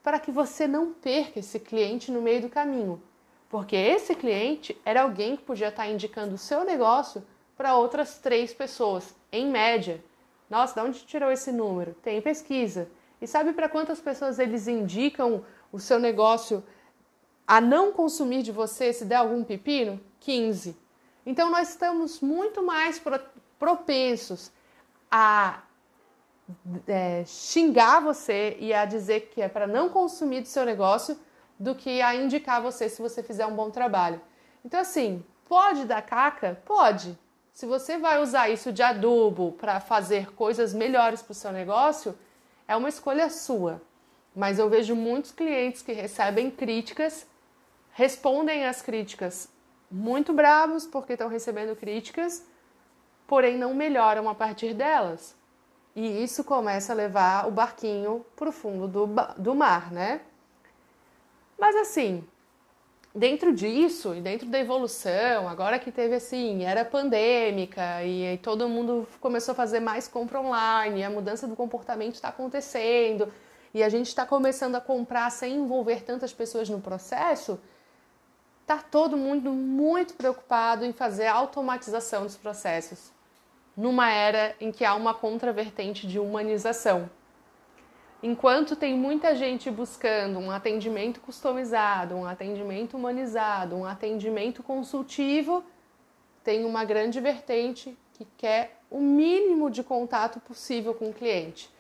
para 0.03 0.21
que 0.21 0.31
você 0.31 0.67
não 0.67 0.93
perca 0.93 1.41
esse 1.41 1.59
cliente 1.59 2.13
no 2.13 2.23
meio 2.23 2.43
do 2.43 2.49
caminho. 2.49 3.03
Porque 3.49 3.75
esse 3.75 4.15
cliente 4.15 4.79
era 4.85 5.03
alguém 5.03 5.37
que 5.37 5.43
podia 5.43 5.69
estar 5.69 5.89
indicando 5.89 6.35
o 6.35 6.39
seu 6.39 6.65
negócio 6.65 7.25
para 7.57 7.75
outras 7.75 8.19
três 8.19 8.53
pessoas, 8.53 9.15
em 9.33 9.51
média. 9.51 10.03
Nossa, 10.49 10.81
de 10.81 10.87
onde 10.87 11.05
tirou 11.05 11.31
esse 11.31 11.53
número? 11.53 11.95
Tem 11.95 12.21
pesquisa. 12.21 12.89
E 13.21 13.27
sabe 13.27 13.53
para 13.53 13.69
quantas 13.69 14.01
pessoas 14.01 14.39
eles 14.39 14.69
indicam 14.69 15.45
o 15.73 15.79
seu 15.79 15.99
negócio 15.99 16.63
a 17.47 17.61
não 17.61 17.93
consumir 17.93 18.43
de 18.43 18.53
você 18.53 18.93
se 18.93 19.05
der 19.05 19.17
algum 19.17 19.43
pepino? 19.43 20.01
15. 20.21 20.77
Então 21.27 21.51
nós 21.51 21.71
estamos 21.71 22.21
muito 22.21 22.63
mais 22.63 23.01
propensos 23.59 24.51
a 25.11 25.63
é, 26.87 27.25
xingar 27.27 28.01
você 28.01 28.57
e 28.59 28.73
a 28.73 28.85
dizer 28.85 29.31
que 29.33 29.43
é 29.43 29.49
para 29.49 29.67
não 29.67 29.89
consumir 29.89 30.43
do 30.43 30.49
seu 30.49 30.65
negócio 30.65 31.19
do 31.59 31.75
que 31.75 32.01
a 32.01 32.15
indicar 32.15 32.63
você 32.63 32.89
se 32.89 33.03
você 33.03 33.23
fizer 33.23 33.47
um 33.47 33.55
bom 33.55 33.71
trabalho. 33.71 34.21
Então, 34.65 34.81
assim, 34.81 35.25
pode 35.49 35.85
dar 35.85 36.03
caca? 36.03 36.61
Pode. 36.65 37.19
Se 37.59 37.67
você 37.67 37.99
vai 37.99 38.23
usar 38.23 38.49
isso 38.49 38.73
de 38.73 38.85
adubo 38.85 39.51
para 39.51 39.81
fazer 39.81 40.33
coisas 40.35 40.73
melhores 40.73 41.23
para 41.23 41.33
o 41.33 41.35
seu 41.35 41.51
negócio, 41.51 42.17
é 42.69 42.77
uma 42.77 42.89
escolha 42.89 43.29
sua. 43.29 43.83
Mas 44.33 44.61
eu 44.61 44.71
vejo 44.71 44.95
muitos 44.95 45.33
clientes 45.33 45.83
que 45.83 45.91
recebem 45.91 46.53
críticas, 46.53 47.27
respondem 47.91 48.65
às 48.65 48.81
críticas 48.81 49.49
muito 49.91 50.33
bravos 50.33 50.87
porque 50.87 51.15
estão 51.15 51.29
recebendo 51.29 51.75
críticas, 51.75 52.47
porém 53.27 53.59
não 53.59 53.75
melhoram 53.75 54.29
a 54.29 54.37
partir 54.37 54.73
delas. 54.73 55.35
E 55.97 56.23
isso 56.23 56.45
começa 56.45 56.93
a 56.93 56.95
levar 56.95 57.49
o 57.49 57.51
barquinho 57.51 58.25
para 58.37 58.51
o 58.51 58.53
fundo 58.53 58.87
do, 58.87 59.09
do 59.37 59.53
mar, 59.57 59.91
né? 59.91 60.21
Mas 61.59 61.75
assim, 61.75 62.25
dentro 63.15 63.53
disso 63.53 64.15
e 64.15 64.21
dentro 64.21 64.47
da 64.47 64.59
evolução, 64.59 65.49
agora 65.49 65.79
que 65.79 65.91
teve 65.91 66.15
assim, 66.15 66.65
era 66.65 66.85
pandêmica 66.85 68.05
e, 68.05 68.39
todo 68.39 68.69
mundo 68.69 69.09
começou 69.21 69.53
a 69.53 69.55
fazer 69.55 69.81
mais 69.81 70.07
compra 70.07 70.41
online, 70.41 71.03
a 71.03 71.11
mudança 71.11 71.47
do 71.47 71.57
comportamento 71.57 72.15
está 72.15 72.29
acontecendo 72.29 73.33
e 73.75 73.83
a 73.83 73.89
gente 73.89 74.07
está 74.07 74.25
começando 74.25 74.77
a 74.77 74.81
comprar 74.81 75.31
sem 75.31 75.57
envolver 75.57 76.03
tantas 76.03 76.33
pessoas 76.33 76.69
no 76.69 76.81
processo, 76.81 77.59
tá 78.67 78.79
todo 78.79 79.17
mundo 79.17 79.51
muito 79.53 80.15
preocupado 80.15 80.85
em 80.85 80.93
fazer 80.93 81.27
automatização 81.27 82.25
dos 82.25 82.37
processos, 82.37 83.11
numa 83.77 84.11
era 84.11 84.55
em 84.61 84.71
que 84.71 84.85
há 84.85 84.95
uma 84.95 85.15
contravertente 85.15 86.07
de 86.07 86.19
humanização. 86.19 87.09
Enquanto 88.21 88.75
tem 88.75 88.97
muita 88.97 89.35
gente 89.37 89.71
buscando 89.71 90.41
um 90.41 90.51
atendimento 90.51 91.21
customizado, 91.21 92.17
um 92.17 92.27
atendimento 92.27 92.97
humanizado, 92.97 93.77
um 93.77 93.85
atendimento 93.85 94.61
consultivo, 94.61 95.65
tem 96.43 96.65
uma 96.65 96.85
grande 96.85 97.21
vertente 97.21 97.97
que 98.15 98.27
quer 98.37 98.81
o 98.91 99.01
mínimo 99.01 99.71
de 99.71 99.85
contato 99.85 100.41
possível 100.41 100.93
com 100.95 101.11
o 101.11 101.15
cliente. 101.15 101.71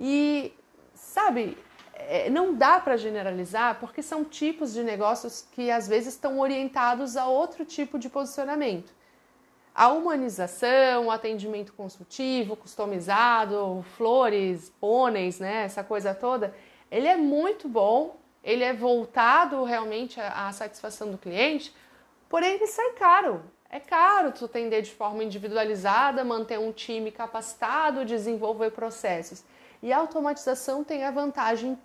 E, 0.00 0.54
sabe, 0.94 1.58
é, 1.92 2.30
não 2.30 2.54
dá 2.54 2.80
para 2.80 2.96
generalizar 2.96 3.78
porque 3.78 4.02
são 4.02 4.24
tipos 4.24 4.72
de 4.72 4.82
negócios 4.82 5.46
que 5.52 5.70
às 5.70 5.86
vezes 5.86 6.14
estão 6.14 6.40
orientados 6.40 7.14
a 7.14 7.26
outro 7.26 7.62
tipo 7.64 7.98
de 7.98 8.08
posicionamento 8.08 8.90
a 9.74 9.88
humanização, 9.88 11.06
o 11.06 11.10
atendimento 11.10 11.72
consultivo, 11.72 12.54
customizado, 12.54 13.84
flores, 13.96 14.72
pôneis, 14.80 15.40
né, 15.40 15.64
essa 15.64 15.82
coisa 15.82 16.14
toda, 16.14 16.54
ele 16.90 17.08
é 17.08 17.16
muito 17.16 17.68
bom, 17.68 18.16
ele 18.42 18.62
é 18.62 18.72
voltado 18.72 19.64
realmente 19.64 20.20
à 20.20 20.52
satisfação 20.52 21.10
do 21.10 21.18
cliente, 21.18 21.74
porém 22.28 22.54
ele 22.54 22.68
sai 22.68 22.92
caro. 22.92 23.42
É 23.68 23.80
caro 23.80 24.30
tu 24.30 24.44
atender 24.44 24.82
de 24.82 24.92
forma 24.92 25.24
individualizada, 25.24 26.22
manter 26.22 26.60
um 26.60 26.70
time 26.70 27.10
capacitado, 27.10 28.04
desenvolver 28.04 28.70
processos. 28.70 29.42
E 29.82 29.92
a 29.92 29.98
automatização 29.98 30.84
tem 30.84 31.02
a 31.02 31.10
vantagem 31.10 31.76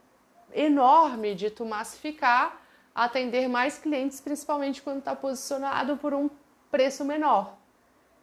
enorme 0.53 1.34
de 1.34 1.50
tu 1.50 1.65
massificar, 1.65 2.62
atender 2.93 3.48
mais 3.48 3.79
clientes, 3.79 4.22
principalmente 4.22 4.84
quando 4.84 5.00
está 5.00 5.15
posicionado 5.15 5.98
por 5.98 6.13
um 6.13 6.29
preço 6.69 7.03
menor 7.03 7.59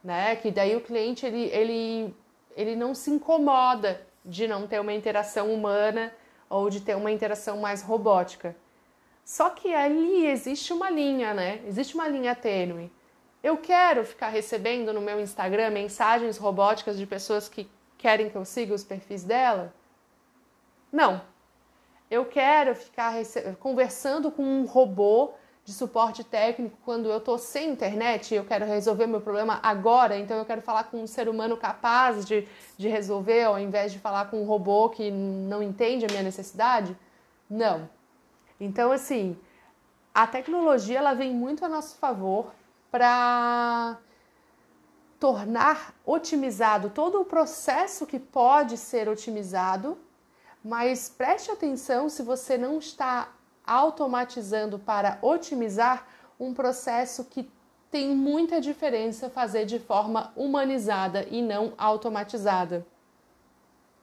né? 0.06 0.36
Que 0.36 0.52
daí 0.52 0.76
o 0.76 0.80
cliente 0.80 1.26
ele, 1.26 1.50
ele, 1.52 2.14
ele 2.56 2.76
não 2.76 2.94
se 2.94 3.10
incomoda 3.10 4.00
de 4.25 4.46
não 4.46 4.64
ter 4.64 4.80
uma 4.80 4.92
interação 4.92 5.52
humana 5.52 6.14
ou 6.48 6.70
de 6.70 6.80
ter 6.80 6.94
uma 6.94 7.10
interação 7.10 7.58
mais 7.58 7.82
robótica. 7.82 8.54
Só 9.25 9.50
que 9.50 9.75
ali 9.75 10.25
existe 10.28 10.72
uma 10.72 10.88
linha, 10.88 11.34
né? 11.34 11.60
Existe 11.66 11.96
uma 11.96 12.06
linha 12.06 12.36
tênue. 12.36 12.92
Eu 13.42 13.56
quero 13.56 14.04
ficar 14.04 14.28
recebendo 14.28 14.92
no 14.92 15.00
meu 15.00 15.20
Instagram 15.20 15.70
mensagens 15.70 16.38
robóticas 16.38 16.96
de 16.96 17.04
pessoas 17.04 17.48
que 17.48 17.68
querem 17.98 18.30
que 18.30 18.36
eu 18.36 18.44
siga 18.44 18.72
os 18.75 18.84
perfis 18.84 19.25
dela? 19.25 19.75
Não. 20.92 21.20
Eu 22.08 22.26
quero 22.26 22.76
ficar 22.76 23.12
conversando 23.58 24.30
com 24.30 24.44
um 24.44 24.66
robô 24.66 25.32
de 25.66 25.73
suporte 25.73 26.23
técnico 26.23 26.78
quando 26.85 27.11
eu 27.11 27.18
estou 27.18 27.37
sem 27.37 27.70
internet 27.70 28.32
e 28.32 28.37
eu 28.37 28.44
quero 28.44 28.64
resolver 28.64 29.08
meu 29.08 29.20
problema 29.20 29.58
agora, 29.61 30.16
então 30.16 30.38
eu 30.38 30.44
quero 30.44 30.62
falar 30.62 30.85
com 30.85 31.02
um 31.02 31.08
ser 31.08 31.28
humano 31.28 31.56
capaz 31.56 32.25
de, 32.25 32.46
de 32.78 32.87
resolver 32.87 33.42
ao 33.42 33.58
invés 33.58 33.92
de 33.92 33.99
falar 33.99 34.30
com 34.30 34.40
um 34.40 34.46
robô 34.46 34.88
que 34.88 35.11
não 35.11 35.61
entende 35.61 36.04
a 36.04 36.08
minha 36.08 36.23
necessidade? 36.23 36.96
Não. 37.50 37.90
Então, 38.61 38.92
assim, 38.92 39.37
a 40.14 40.25
tecnologia 40.25 40.99
ela 40.99 41.14
vem 41.14 41.35
muito 41.35 41.64
a 41.64 41.68
nosso 41.68 41.96
favor 41.96 42.52
para 42.88 43.99
tornar 45.18 45.96
otimizado 46.04 46.90
todo 46.90 47.20
o 47.20 47.25
processo 47.25 48.06
que 48.06 48.20
pode 48.20 48.76
ser 48.76 49.08
otimizado, 49.08 49.99
mas 50.64 51.08
preste 51.08 51.50
atenção 51.50 52.08
se 52.08 52.23
você 52.23 52.56
não 52.56 52.78
está 52.78 53.32
automatizando 53.66 54.78
para 54.78 55.18
otimizar 55.20 56.06
um 56.38 56.54
processo 56.54 57.25
que 57.25 57.50
tem 57.90 58.14
muita 58.14 58.61
diferença 58.61 59.30
fazer 59.30 59.64
de 59.64 59.78
forma 59.78 60.32
humanizada 60.37 61.26
e 61.30 61.40
não 61.40 61.73
automatizada. 61.78 62.87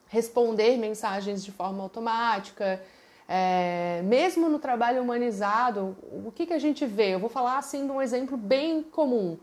Responder 0.08 0.76
mensagens 0.76 1.44
de 1.44 1.52
forma 1.52 1.82
automática, 1.82 2.82
é, 3.28 4.02
mesmo 4.04 4.48
no 4.48 4.58
trabalho 4.58 5.02
humanizado, 5.02 5.96
o 6.24 6.30
que, 6.30 6.46
que 6.46 6.52
a 6.52 6.58
gente 6.58 6.84
vê? 6.84 7.14
Eu 7.14 7.18
vou 7.18 7.30
falar 7.30 7.58
assim 7.58 7.86
de 7.86 7.92
um 7.92 8.02
exemplo 8.02 8.36
bem 8.36 8.82
comum. 8.82 9.38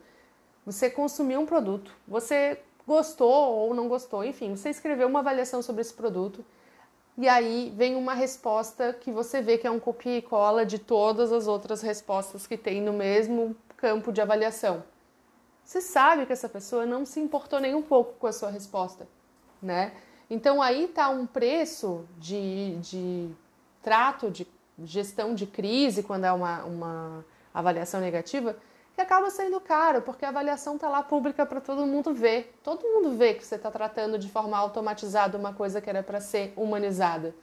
Você 0.66 0.90
consumiu 0.90 1.40
um 1.40 1.46
produto, 1.46 1.92
você 2.08 2.60
gostou 2.86 3.56
ou 3.56 3.74
não 3.74 3.88
gostou, 3.88 4.24
enfim, 4.24 4.56
você 4.56 4.70
escreveu 4.70 5.08
uma 5.08 5.20
avaliação 5.20 5.62
sobre 5.62 5.82
esse 5.82 5.94
produto 5.94 6.46
e 7.18 7.27
aí 7.27 7.74
vem 7.75 7.96
uma 7.96 8.13
resposta 8.13 8.94
que 8.94 9.12
você 9.12 9.41
vê 9.41 9.58
que 9.58 9.68
é 9.68 9.72
um 9.72 9.80
copia 9.80 10.18
e 10.18 10.22
cola 10.22 10.65
de 10.65 10.80
todas 10.80 11.32
as 11.32 11.48
outras 11.48 11.82
respostas 11.82 12.48
que 12.48 12.58
tem 12.58 12.82
no 12.82 12.94
mesmo 12.94 13.56
campo 13.77 14.12
de 14.12 14.22
avaliação. 14.22 14.84
Você 15.63 15.82
sabe 15.82 16.25
que 16.25 16.34
essa 16.34 16.50
pessoa 16.50 16.86
não 16.86 17.06
se 17.06 17.20
importou 17.20 17.60
nem 17.60 17.75
um 17.75 17.82
pouco 17.82 18.13
com 18.13 18.27
a 18.27 18.34
sua 18.34 18.50
resposta, 18.50 19.08
né? 19.62 19.94
Então 20.30 20.62
aí 20.62 20.86
está 20.86 21.10
um 21.10 21.25
preço 21.25 22.06
de, 22.18 22.75
de 22.77 23.30
trato, 23.82 24.32
de 24.32 24.48
gestão 24.84 25.36
de 25.36 25.46
crise, 25.46 26.03
quando 26.03 26.25
é 26.25 26.32
uma, 26.32 26.63
uma 26.63 27.25
avaliação 27.53 28.00
negativa, 28.00 28.56
que 28.94 29.02
acaba 29.02 29.30
sendo 29.30 29.60
caro, 29.60 30.02
porque 30.02 30.26
a 30.26 30.30
avaliação 30.30 30.76
está 30.76 30.90
lá 30.90 31.02
pública 31.02 31.46
para 31.46 31.62
todo 31.62 31.86
mundo 31.86 32.14
ver. 32.14 32.54
Todo 32.64 32.84
mundo 32.84 33.12
vê 33.18 33.34
que 33.34 33.46
você 33.46 33.56
está 33.56 33.72
tratando 33.72 34.18
de 34.18 34.30
forma 34.30 34.58
automatizada 34.58 35.38
uma 35.38 35.54
coisa 35.54 35.82
que 35.82 35.90
era 35.90 36.04
para 36.04 36.20
ser 36.20 36.54
humanizada. 36.56 37.34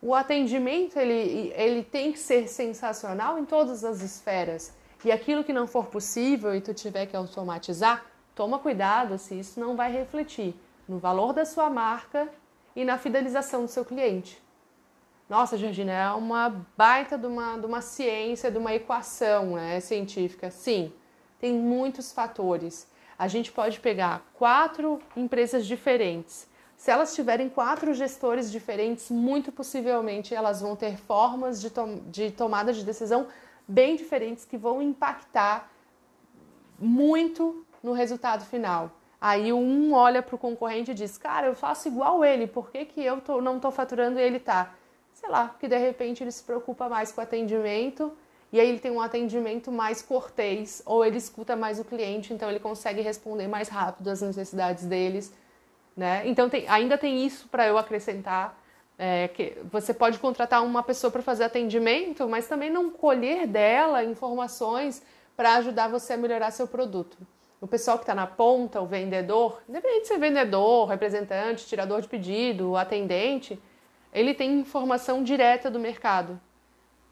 O 0.00 0.14
atendimento 0.14 0.98
ele, 0.98 1.52
ele 1.54 1.84
tem 1.84 2.12
que 2.12 2.18
ser 2.18 2.48
sensacional 2.48 3.38
em 3.38 3.44
todas 3.44 3.84
as 3.84 4.00
esferas. 4.00 4.74
E 5.04 5.12
aquilo 5.12 5.44
que 5.44 5.52
não 5.52 5.66
for 5.66 5.86
possível 5.86 6.54
e 6.54 6.60
tu 6.60 6.72
tiver 6.72 7.06
que 7.06 7.16
automatizar, 7.16 8.04
toma 8.34 8.58
cuidado 8.58 9.18
se 9.18 9.38
isso 9.38 9.60
não 9.60 9.76
vai 9.76 9.92
refletir 9.92 10.54
no 10.88 10.98
valor 10.98 11.32
da 11.32 11.44
sua 11.44 11.68
marca 11.70 12.28
e 12.74 12.84
na 12.84 12.98
fidelização 12.98 13.62
do 13.64 13.68
seu 13.68 13.84
cliente. 13.84 14.42
Nossa, 15.32 15.56
Georgina, 15.56 15.92
é 15.92 16.10
uma 16.10 16.62
baita 16.76 17.16
de 17.16 17.26
uma, 17.26 17.56
de 17.56 17.64
uma 17.64 17.80
ciência, 17.80 18.50
de 18.50 18.58
uma 18.58 18.74
equação 18.74 19.54
né, 19.54 19.80
científica. 19.80 20.50
Sim, 20.50 20.92
tem 21.40 21.54
muitos 21.54 22.12
fatores. 22.12 22.86
A 23.18 23.26
gente 23.28 23.50
pode 23.50 23.80
pegar 23.80 24.22
quatro 24.34 25.00
empresas 25.16 25.64
diferentes. 25.64 26.46
Se 26.76 26.90
elas 26.90 27.14
tiverem 27.14 27.48
quatro 27.48 27.94
gestores 27.94 28.52
diferentes, 28.52 29.10
muito 29.10 29.50
possivelmente 29.50 30.34
elas 30.34 30.60
vão 30.60 30.76
ter 30.76 30.98
formas 30.98 31.62
de, 31.62 31.70
to 31.70 32.02
de 32.08 32.30
tomada 32.30 32.70
de 32.70 32.84
decisão 32.84 33.26
bem 33.66 33.96
diferentes 33.96 34.44
que 34.44 34.58
vão 34.58 34.82
impactar 34.82 35.72
muito 36.78 37.64
no 37.82 37.94
resultado 37.94 38.44
final. 38.44 38.90
Aí 39.18 39.50
um 39.50 39.94
olha 39.94 40.20
para 40.20 40.34
o 40.34 40.38
concorrente 40.38 40.90
e 40.90 40.94
diz: 40.94 41.16
Cara, 41.16 41.46
eu 41.46 41.54
faço 41.54 41.88
igual 41.88 42.22
ele, 42.22 42.46
por 42.46 42.70
que, 42.70 42.84
que 42.84 43.02
eu 43.02 43.18
tô, 43.22 43.40
não 43.40 43.56
estou 43.56 43.70
faturando 43.70 44.18
e 44.18 44.22
ele 44.22 44.36
está? 44.36 44.74
Sei 45.22 45.30
lá, 45.30 45.54
que 45.60 45.68
de 45.68 45.78
repente 45.78 46.22
ele 46.24 46.32
se 46.32 46.42
preocupa 46.42 46.88
mais 46.88 47.12
com 47.12 47.20
o 47.20 47.24
atendimento 47.24 48.12
e 48.52 48.60
aí 48.60 48.68
ele 48.68 48.80
tem 48.80 48.90
um 48.90 49.00
atendimento 49.00 49.70
mais 49.70 50.02
cortês, 50.02 50.82
ou 50.84 51.04
ele 51.04 51.16
escuta 51.16 51.56
mais 51.56 51.78
o 51.78 51.84
cliente, 51.84 52.34
então 52.34 52.50
ele 52.50 52.58
consegue 52.58 53.00
responder 53.00 53.48
mais 53.48 53.68
rápido 53.68 54.08
às 54.08 54.20
necessidades 54.20 54.84
deles, 54.84 55.32
né? 55.96 56.22
Então 56.26 56.50
tem, 56.50 56.68
ainda 56.68 56.98
tem 56.98 57.24
isso 57.24 57.48
para 57.48 57.66
eu 57.66 57.78
acrescentar, 57.78 58.60
é, 58.98 59.28
que 59.28 59.56
você 59.70 59.94
pode 59.94 60.18
contratar 60.18 60.62
uma 60.62 60.82
pessoa 60.82 61.10
para 61.10 61.22
fazer 61.22 61.44
atendimento, 61.44 62.28
mas 62.28 62.46
também 62.46 62.68
não 62.68 62.90
colher 62.90 63.46
dela 63.46 64.04
informações 64.04 65.02
para 65.34 65.54
ajudar 65.54 65.88
você 65.88 66.12
a 66.12 66.16
melhorar 66.18 66.50
seu 66.50 66.68
produto. 66.68 67.16
O 67.58 67.66
pessoal 67.66 67.96
que 67.96 68.02
está 68.02 68.14
na 68.14 68.26
ponta, 68.26 68.80
o 68.82 68.86
vendedor, 68.86 69.62
independente 69.66 70.02
de 70.02 70.08
ser 70.08 70.18
vendedor, 70.18 70.88
representante, 70.88 71.66
tirador 71.66 72.02
de 72.02 72.08
pedido, 72.08 72.76
atendente, 72.76 73.58
ele 74.12 74.34
tem 74.34 74.60
informação 74.60 75.22
direta 75.22 75.70
do 75.70 75.80
mercado. 75.80 76.40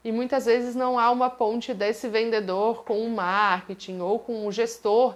E 0.03 0.11
muitas 0.11 0.45
vezes 0.45 0.75
não 0.75 0.97
há 0.97 1.11
uma 1.11 1.29
ponte 1.29 1.73
desse 1.73 2.07
vendedor 2.07 2.83
com 2.83 3.05
o 3.05 3.09
marketing 3.09 3.99
ou 3.99 4.19
com 4.19 4.47
o 4.47 4.51
gestor 4.51 5.15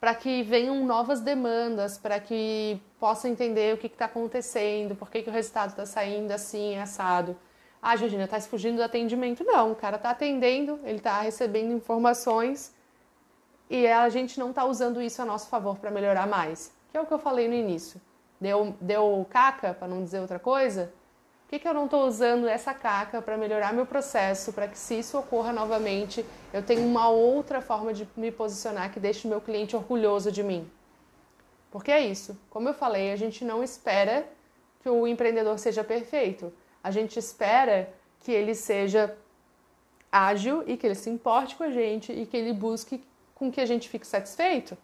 para 0.00 0.14
que 0.16 0.42
venham 0.42 0.84
novas 0.84 1.20
demandas, 1.20 1.96
para 1.96 2.18
que 2.18 2.80
possa 2.98 3.28
entender 3.28 3.74
o 3.74 3.78
que 3.78 3.86
está 3.86 4.06
acontecendo, 4.06 4.96
por 4.96 5.08
que, 5.08 5.22
que 5.22 5.30
o 5.30 5.32
resultado 5.32 5.70
está 5.70 5.86
saindo 5.86 6.32
assim, 6.32 6.76
assado. 6.76 7.36
Ah, 7.80 7.94
Georgina, 7.94 8.24
está 8.24 8.40
fugindo 8.40 8.76
do 8.76 8.82
atendimento. 8.82 9.44
Não, 9.44 9.72
o 9.72 9.76
cara 9.76 9.96
está 9.96 10.10
atendendo, 10.10 10.80
ele 10.84 10.98
está 10.98 11.20
recebendo 11.20 11.72
informações 11.72 12.74
e 13.70 13.86
a 13.86 14.08
gente 14.08 14.38
não 14.38 14.50
está 14.50 14.64
usando 14.64 15.00
isso 15.00 15.22
a 15.22 15.24
nosso 15.24 15.48
favor 15.48 15.78
para 15.78 15.90
melhorar 15.90 16.26
mais. 16.26 16.72
Que 16.90 16.96
é 16.96 17.00
o 17.00 17.06
que 17.06 17.12
eu 17.14 17.18
falei 17.18 17.48
no 17.48 17.54
início. 17.54 18.00
Deu, 18.40 18.74
deu 18.80 19.26
caca, 19.30 19.72
para 19.72 19.88
não 19.88 20.02
dizer 20.02 20.20
outra 20.20 20.38
coisa? 20.38 20.92
Que, 21.52 21.58
que 21.58 21.68
eu 21.68 21.74
não 21.74 21.84
estou 21.84 22.06
usando 22.06 22.48
essa 22.48 22.72
caca 22.72 23.20
para 23.20 23.36
melhorar 23.36 23.74
meu 23.74 23.84
processo, 23.84 24.54
para 24.54 24.66
que 24.66 24.78
se 24.78 24.98
isso 25.00 25.18
ocorra 25.18 25.52
novamente, 25.52 26.24
eu 26.50 26.62
tenha 26.62 26.80
uma 26.80 27.10
outra 27.10 27.60
forma 27.60 27.92
de 27.92 28.08
me 28.16 28.32
posicionar 28.32 28.90
que 28.90 28.98
deixe 28.98 29.28
meu 29.28 29.38
cliente 29.38 29.76
orgulhoso 29.76 30.32
de 30.32 30.42
mim? 30.42 30.66
Porque 31.70 31.90
é 31.90 32.00
isso. 32.00 32.40
Como 32.48 32.70
eu 32.70 32.72
falei, 32.72 33.12
a 33.12 33.16
gente 33.16 33.44
não 33.44 33.62
espera 33.62 34.26
que 34.80 34.88
o 34.88 35.06
empreendedor 35.06 35.58
seja 35.58 35.84
perfeito. 35.84 36.50
A 36.82 36.90
gente 36.90 37.18
espera 37.18 37.92
que 38.20 38.32
ele 38.32 38.54
seja 38.54 39.14
ágil 40.10 40.64
e 40.66 40.78
que 40.78 40.86
ele 40.86 40.94
se 40.94 41.10
importe 41.10 41.54
com 41.54 41.64
a 41.64 41.70
gente 41.70 42.12
e 42.12 42.24
que 42.24 42.34
ele 42.34 42.54
busque 42.54 43.04
com 43.34 43.52
que 43.52 43.60
a 43.60 43.66
gente 43.66 43.90
fique 43.90 44.06
satisfeito. 44.06 44.74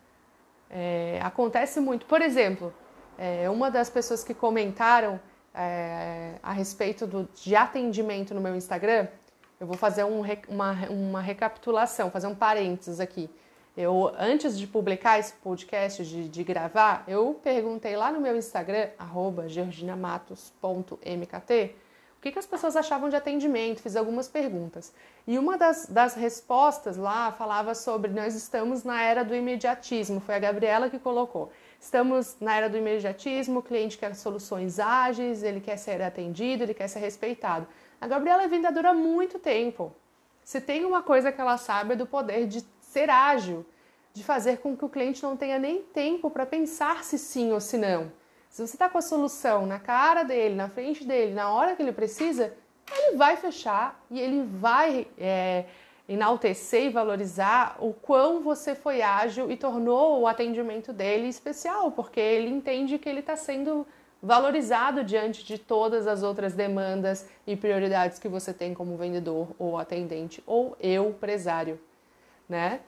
É, 0.69 1.19
acontece 1.23 1.81
muito. 1.81 2.05
Por 2.05 2.21
exemplo, 2.21 2.75
é, 3.17 3.49
uma 3.49 3.71
das 3.71 3.89
pessoas 3.89 4.23
que 4.23 4.35
comentaram 4.35 5.19
é, 5.55 6.28
a 6.49 6.53
respeito 6.53 7.07
do, 7.07 7.29
de 7.35 7.55
atendimento 7.55 8.33
no 8.33 8.41
meu 8.41 8.57
Instagram, 8.57 9.07
eu 9.61 9.67
vou 9.67 9.77
fazer 9.77 10.05
um, 10.05 10.23
uma, 10.49 10.73
uma 10.89 11.21
recapitulação, 11.21 12.11
fazer 12.11 12.27
um 12.27 12.35
parênteses 12.35 13.01
aqui. 13.01 13.29
Eu, 13.77 14.11
antes 14.19 14.59
de 14.59 14.67
publicar 14.67 15.19
esse 15.19 15.35
podcast, 15.35 16.03
de, 16.07 16.27
de 16.27 16.43
gravar, 16.43 17.05
eu 17.07 17.39
perguntei 17.45 17.99
lá 17.99 18.11
no 18.11 18.19
meu 18.19 18.35
Instagram, 18.35 18.89
georginamatos.mkt, 19.47 21.77
o 22.17 22.21
que, 22.23 22.33
que 22.33 22.39
as 22.39 22.47
pessoas 22.47 22.77
achavam 22.77 23.11
de 23.11 23.17
atendimento, 23.17 23.83
fiz 23.83 23.95
algumas 23.95 24.27
perguntas. 24.27 24.91
E 25.27 25.39
uma 25.39 25.59
das, 25.59 25.85
das 25.85 26.15
respostas 26.15 26.97
lá 26.97 27.31
falava 27.31 27.75
sobre 27.75 28.11
nós 28.11 28.35
estamos 28.35 28.85
na 28.85 29.03
era 29.03 29.23
do 29.23 29.35
imediatismo, 29.35 30.19
foi 30.19 30.37
a 30.37 30.39
Gabriela 30.39 30.89
que 30.89 30.99
colocou. 30.99 31.53
Estamos 31.81 32.37
na 32.41 32.57
era 32.57 32.69
do 32.69 32.77
imediatismo, 32.77 33.61
o 33.61 33.63
cliente 33.63 33.97
quer 33.97 34.15
soluções 34.15 34.79
ágeis, 34.79 35.43
ele 35.43 35.61
quer 35.61 35.77
ser 35.77 36.03
atendido, 36.03 36.65
ele 36.65 36.75
quer 36.75 36.89
ser 36.89 36.99
respeitado. 36.99 37.67
A 38.01 38.07
Gabriela 38.07 38.43
é 38.43 38.49
vendedora 38.49 38.91
há 38.91 38.95
muito 38.95 39.39
tempo. 39.39 39.95
Se 40.45 40.61
tem 40.61 40.85
uma 40.85 41.03
coisa 41.03 41.31
que 41.31 41.41
ela 41.41 41.57
sabe 41.57 41.93
é 41.93 41.97
do 41.97 42.07
poder 42.07 42.47
de 42.47 42.65
ser 42.81 43.11
ágil, 43.11 43.65
de 44.13 44.25
fazer 44.25 44.59
com 44.59 44.77
que 44.77 44.85
o 44.85 44.89
cliente 44.89 45.23
não 45.23 45.37
tenha 45.37 45.59
nem 45.59 45.83
tempo 45.83 46.31
para 46.31 46.47
pensar 46.47 47.05
se 47.05 47.19
sim 47.19 47.53
ou 47.53 47.61
se 47.61 47.79
não. 47.79 48.11
Se 48.49 48.67
você 48.67 48.75
está 48.75 48.89
com 48.89 48.99
a 48.99 49.03
solução 49.03 49.67
na 49.67 49.79
cara 49.79 50.25
dele, 50.25 50.55
na 50.55 50.69
frente 50.69 51.05
dele, 51.05 51.35
na 51.35 51.53
hora 51.53 51.77
que 51.77 51.83
ele 51.83 51.93
precisa, 51.93 52.53
ele 52.91 53.17
vai 53.17 53.37
fechar 53.37 54.03
e 54.11 54.19
ele 54.19 54.43
vai 54.43 55.07
é, 55.19 55.67
enaltecer 56.09 56.85
e 56.85 56.91
valorizar 56.91 57.77
o 57.79 57.93
quão 57.93 58.41
você 58.41 58.75
foi 58.75 59.03
ágil 59.03 59.51
e 59.51 59.57
tornou 59.57 60.21
o 60.21 60.27
atendimento 60.27 60.93
dele 60.93 61.29
especial, 61.29 61.91
porque 61.93 62.19
ele 62.19 62.49
entende 62.49 62.99
que 62.99 63.09
ele 63.09 63.21
está 63.21 63.37
sendo 63.37 63.87
valorizado 64.23 65.05
diante 65.05 65.45
de 65.45 65.59
todas 65.59 66.07
as 66.07 66.23
outras 66.23 66.55
demandas 66.55 67.29
e 67.47 67.55
prioridades 67.55 68.19
que 68.19 68.27
você 68.27 68.53
tem 68.53 68.75
como 68.75 68.97
vendedor 68.97 69.49
ou 69.59 69.79
atendente 69.79 70.43
ou 70.47 70.77
eu, 70.81 71.11
empresário, 71.11 71.79
né? 72.49 72.81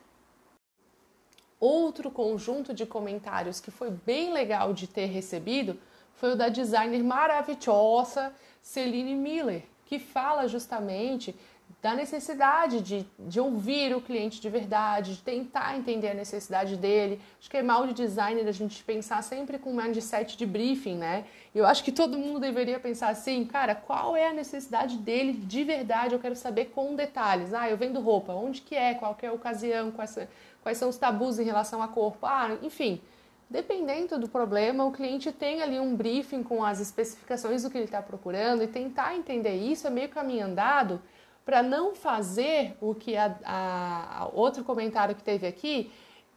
Outro 1.60 2.10
conjunto 2.10 2.72
de 2.72 2.86
comentários 2.86 3.60
que 3.60 3.70
foi 3.70 3.90
bem 3.90 4.32
legal 4.32 4.72
de 4.72 4.86
ter 4.86 5.06
recebido 5.06 5.78
foi 6.14 6.32
o 6.32 6.36
da 6.36 6.48
designer 6.48 7.04
maravilhosa 7.04 8.32
Celine 8.62 9.14
Miller, 9.14 9.64
que 9.84 9.98
fala 9.98 10.48
justamente 10.48 11.34
da 11.82 11.94
necessidade 11.94 12.80
de, 12.82 13.06
de 13.18 13.40
ouvir 13.40 13.94
o 13.94 14.00
cliente 14.00 14.40
de 14.40 14.50
verdade, 14.50 15.14
de 15.14 15.22
tentar 15.22 15.76
entender 15.76 16.10
a 16.10 16.14
necessidade 16.14 16.76
dele. 16.76 17.20
Acho 17.38 17.48
que 17.48 17.56
é 17.56 17.62
mal 17.62 17.86
de 17.86 17.94
designer 17.94 18.46
a 18.46 18.52
gente 18.52 18.82
pensar 18.84 19.22
sempre 19.22 19.58
com 19.58 19.70
um 19.70 19.76
mindset 19.76 20.36
de 20.36 20.44
briefing, 20.44 20.96
né? 20.96 21.24
Eu 21.54 21.66
acho 21.66 21.82
que 21.82 21.90
todo 21.90 22.18
mundo 22.18 22.38
deveria 22.38 22.78
pensar 22.78 23.08
assim, 23.08 23.44
cara, 23.44 23.74
qual 23.74 24.14
é 24.14 24.28
a 24.28 24.32
necessidade 24.32 24.98
dele 24.98 25.32
de 25.32 25.64
verdade? 25.64 26.14
Eu 26.14 26.20
quero 26.20 26.36
saber 26.36 26.66
com 26.66 26.94
detalhes. 26.94 27.54
Ah, 27.54 27.70
eu 27.70 27.76
vendo 27.76 28.00
roupa, 28.00 28.32
onde 28.34 28.60
que 28.60 28.74
é, 28.74 28.94
qual 28.94 29.14
que 29.14 29.24
é 29.24 29.30
a 29.30 29.32
ocasião, 29.32 29.90
quais, 29.90 30.18
quais 30.62 30.76
são 30.76 30.88
os 30.90 30.98
tabus 30.98 31.38
em 31.38 31.44
relação 31.44 31.82
a 31.82 31.88
corpo. 31.88 32.26
Ah, 32.26 32.58
enfim, 32.62 33.00
dependendo 33.48 34.18
do 34.18 34.28
problema, 34.28 34.84
o 34.84 34.92
cliente 34.92 35.32
tem 35.32 35.62
ali 35.62 35.80
um 35.80 35.96
briefing 35.96 36.42
com 36.42 36.62
as 36.62 36.78
especificações 36.78 37.62
do 37.62 37.70
que 37.70 37.78
ele 37.78 37.86
está 37.86 38.02
procurando 38.02 38.62
e 38.62 38.66
tentar 38.66 39.16
entender 39.16 39.54
isso 39.54 39.86
é 39.86 39.90
meio 39.90 40.10
caminho 40.10 40.44
andado 40.44 41.00
para 41.44 41.62
não 41.62 41.94
fazer 41.94 42.76
o 42.80 42.94
que 42.94 43.16
a, 43.16 43.36
a, 43.44 44.22
a, 44.22 44.28
outro 44.32 44.62
comentário 44.64 45.14
que 45.14 45.22
teve 45.22 45.46
aqui, 45.46 45.90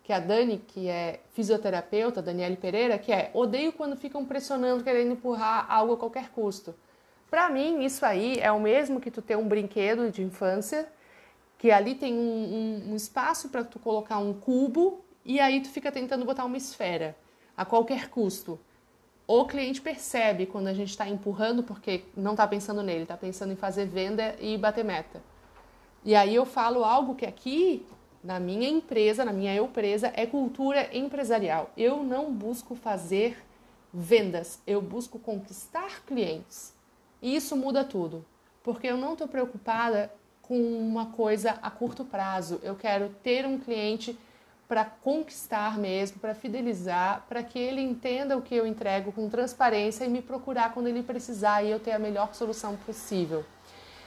que 0.03 0.11
a 0.11 0.19
Dani, 0.19 0.57
que 0.57 0.89
é 0.89 1.21
fisioterapeuta, 1.33 2.21
Daniele 2.21 2.57
Pereira, 2.57 2.97
que 2.97 3.11
é 3.11 3.31
odeio 3.33 3.71
quando 3.71 3.95
ficam 3.95 4.25
pressionando, 4.25 4.83
querendo 4.83 5.13
empurrar 5.13 5.65
algo 5.69 5.93
a 5.93 5.97
qualquer 5.97 6.29
custo. 6.29 6.75
Para 7.29 7.49
mim, 7.49 7.83
isso 7.83 8.05
aí 8.05 8.37
é 8.39 8.51
o 8.51 8.59
mesmo 8.59 8.99
que 8.99 9.09
tu 9.09 9.21
ter 9.21 9.37
um 9.37 9.47
brinquedo 9.47 10.11
de 10.11 10.21
infância, 10.21 10.87
que 11.57 11.71
ali 11.71 11.95
tem 11.95 12.13
um, 12.13 12.19
um, 12.87 12.91
um 12.91 12.95
espaço 12.95 13.49
para 13.49 13.63
tu 13.63 13.79
colocar 13.79 14.17
um 14.17 14.33
cubo 14.33 15.03
e 15.23 15.39
aí 15.39 15.61
tu 15.61 15.69
fica 15.69 15.91
tentando 15.91 16.25
botar 16.25 16.43
uma 16.43 16.57
esfera 16.57 17.15
a 17.55 17.63
qualquer 17.63 18.09
custo 18.09 18.59
o 19.25 19.45
cliente 19.45 19.81
percebe 19.81 20.45
quando 20.45 20.67
a 20.67 20.73
gente 20.73 20.89
está 20.89 21.07
empurrando 21.07 21.63
porque 21.63 22.03
não 22.15 22.31
está 22.31 22.47
pensando 22.47 22.83
nele, 22.83 23.03
está 23.03 23.17
pensando 23.17 23.53
em 23.53 23.55
fazer 23.55 23.85
venda 23.85 24.35
e 24.39 24.57
bater 24.57 24.83
meta. 24.83 25.21
E 26.03 26.13
aí 26.15 26.35
eu 26.35 26.45
falo 26.45 26.83
algo 26.83 27.15
que 27.15 27.25
aqui 27.25 27.85
na 28.23 28.39
minha 28.39 28.69
empresa, 28.69 29.25
na 29.25 29.33
minha 29.33 29.55
empresa, 29.55 30.11
é 30.15 30.25
cultura 30.25 30.95
empresarial. 30.95 31.71
Eu 31.75 32.03
não 32.03 32.31
busco 32.31 32.75
fazer 32.75 33.37
vendas, 33.93 34.59
eu 34.65 34.81
busco 34.81 35.19
conquistar 35.19 36.03
clientes. 36.05 36.73
E 37.21 37.35
isso 37.35 37.55
muda 37.55 37.83
tudo, 37.83 38.25
porque 38.63 38.87
eu 38.87 38.97
não 38.97 39.13
estou 39.13 39.27
preocupada 39.27 40.11
com 40.41 40.57
uma 40.57 41.07
coisa 41.07 41.59
a 41.61 41.69
curto 41.69 42.03
prazo. 42.03 42.59
Eu 42.63 42.75
quero 42.75 43.09
ter 43.23 43.45
um 43.45 43.59
cliente 43.59 44.17
para 44.67 44.85
conquistar 44.85 45.77
mesmo, 45.77 46.19
para 46.19 46.33
fidelizar, 46.33 47.25
para 47.27 47.43
que 47.43 47.59
ele 47.59 47.81
entenda 47.81 48.37
o 48.37 48.41
que 48.41 48.55
eu 48.55 48.65
entrego 48.65 49.11
com 49.11 49.29
transparência 49.29 50.05
e 50.05 50.09
me 50.09 50.21
procurar 50.21 50.73
quando 50.73 50.87
ele 50.87 51.03
precisar 51.03 51.63
e 51.63 51.69
eu 51.69 51.79
ter 51.79 51.91
a 51.91 51.99
melhor 51.99 52.33
solução 52.33 52.75
possível. 52.77 53.43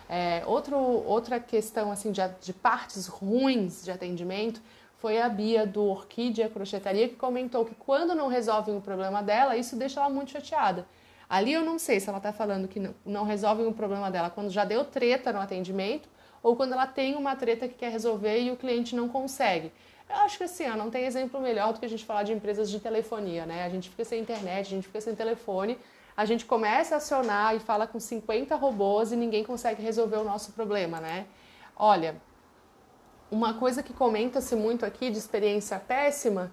É, 0.09 0.43
outro, 0.47 0.77
outra 0.77 1.41
questão 1.41 1.91
assim 1.91 2.13
de, 2.13 2.21
de 2.41 2.53
partes 2.53 3.07
ruins 3.07 3.85
de 3.85 3.91
atendimento 3.91 4.63
foi 4.99 5.21
a 5.21 5.29
Bia 5.29 5.67
do 5.67 5.85
Orquídea 5.85 6.49
Crochetaria 6.49 7.09
que 7.09 7.17
comentou 7.17 7.65
que 7.65 7.75
quando 7.75 8.15
não 8.15 8.29
resolvem 8.29 8.77
o 8.77 8.81
problema 8.81 9.23
dela, 9.23 9.57
isso 9.57 9.77
deixa 9.77 10.01
ela 10.01 10.09
muito 10.09 10.31
chateada. 10.31 10.87
Ali 11.29 11.53
eu 11.53 11.65
não 11.65 11.79
sei 11.79 11.99
se 11.99 12.09
ela 12.09 12.19
está 12.19 12.33
falando 12.33 12.69
que 12.69 12.79
não, 12.79 12.95
não 13.05 13.25
resolvem 13.25 13.67
o 13.67 13.73
problema 13.73 14.11
dela 14.11 14.31
quando 14.31 14.49
já 14.49 14.65
deu 14.65 14.85
treta 14.85 15.33
no 15.33 15.41
atendimento 15.41 16.09
ou 16.43 16.55
quando 16.55 16.73
ela 16.73 16.87
tem 16.87 17.17
uma 17.17 17.35
treta 17.35 17.67
que 17.67 17.75
quer 17.75 17.91
resolver 17.91 18.41
e 18.41 18.53
o 18.53 18.57
cliente 18.57 18.95
não 18.95 19.09
consegue. 19.09 19.73
Eu 20.09 20.17
acho 20.17 20.39
que 20.39 20.45
assim, 20.45 20.69
ó, 20.69 20.77
não 20.77 20.91
tem 20.91 21.05
exemplo 21.05 21.41
melhor 21.41 21.73
do 21.73 21.81
que 21.81 21.87
a 21.87 21.89
gente 21.89 22.05
falar 22.05 22.23
de 22.23 22.33
empresas 22.33 22.71
de 22.71 22.79
telefonia, 22.79 23.45
né? 23.45 23.65
A 23.65 23.69
gente 23.69 23.91
fica 23.91 24.05
sem 24.05 24.21
internet, 24.21 24.67
a 24.67 24.71
gente 24.71 24.87
fica 24.87 25.01
sem 25.01 25.15
telefone, 25.15 25.79
a 26.17 26.25
gente 26.25 26.45
começa 26.45 26.95
a 26.95 26.99
acionar 26.99 27.55
e 27.55 27.59
fala 27.59 27.87
com 27.87 27.99
50 27.99 28.55
robôs 28.57 29.13
e 29.13 29.17
ninguém 29.17 29.45
consegue 29.45 29.83
resolver 29.83 30.17
o 30.17 30.25
nosso 30.25 30.53
problema, 30.53 31.01
né? 31.01 31.27
Olha, 31.77 32.17
uma 33.31 33.55
coisa 33.55 33.83
que 33.83 33.93
comenta-se 33.93 34.55
muito 34.55 34.87
aqui 34.87 35.11
de 35.11 35.19
experiência 35.19 35.79
péssima 35.79 36.53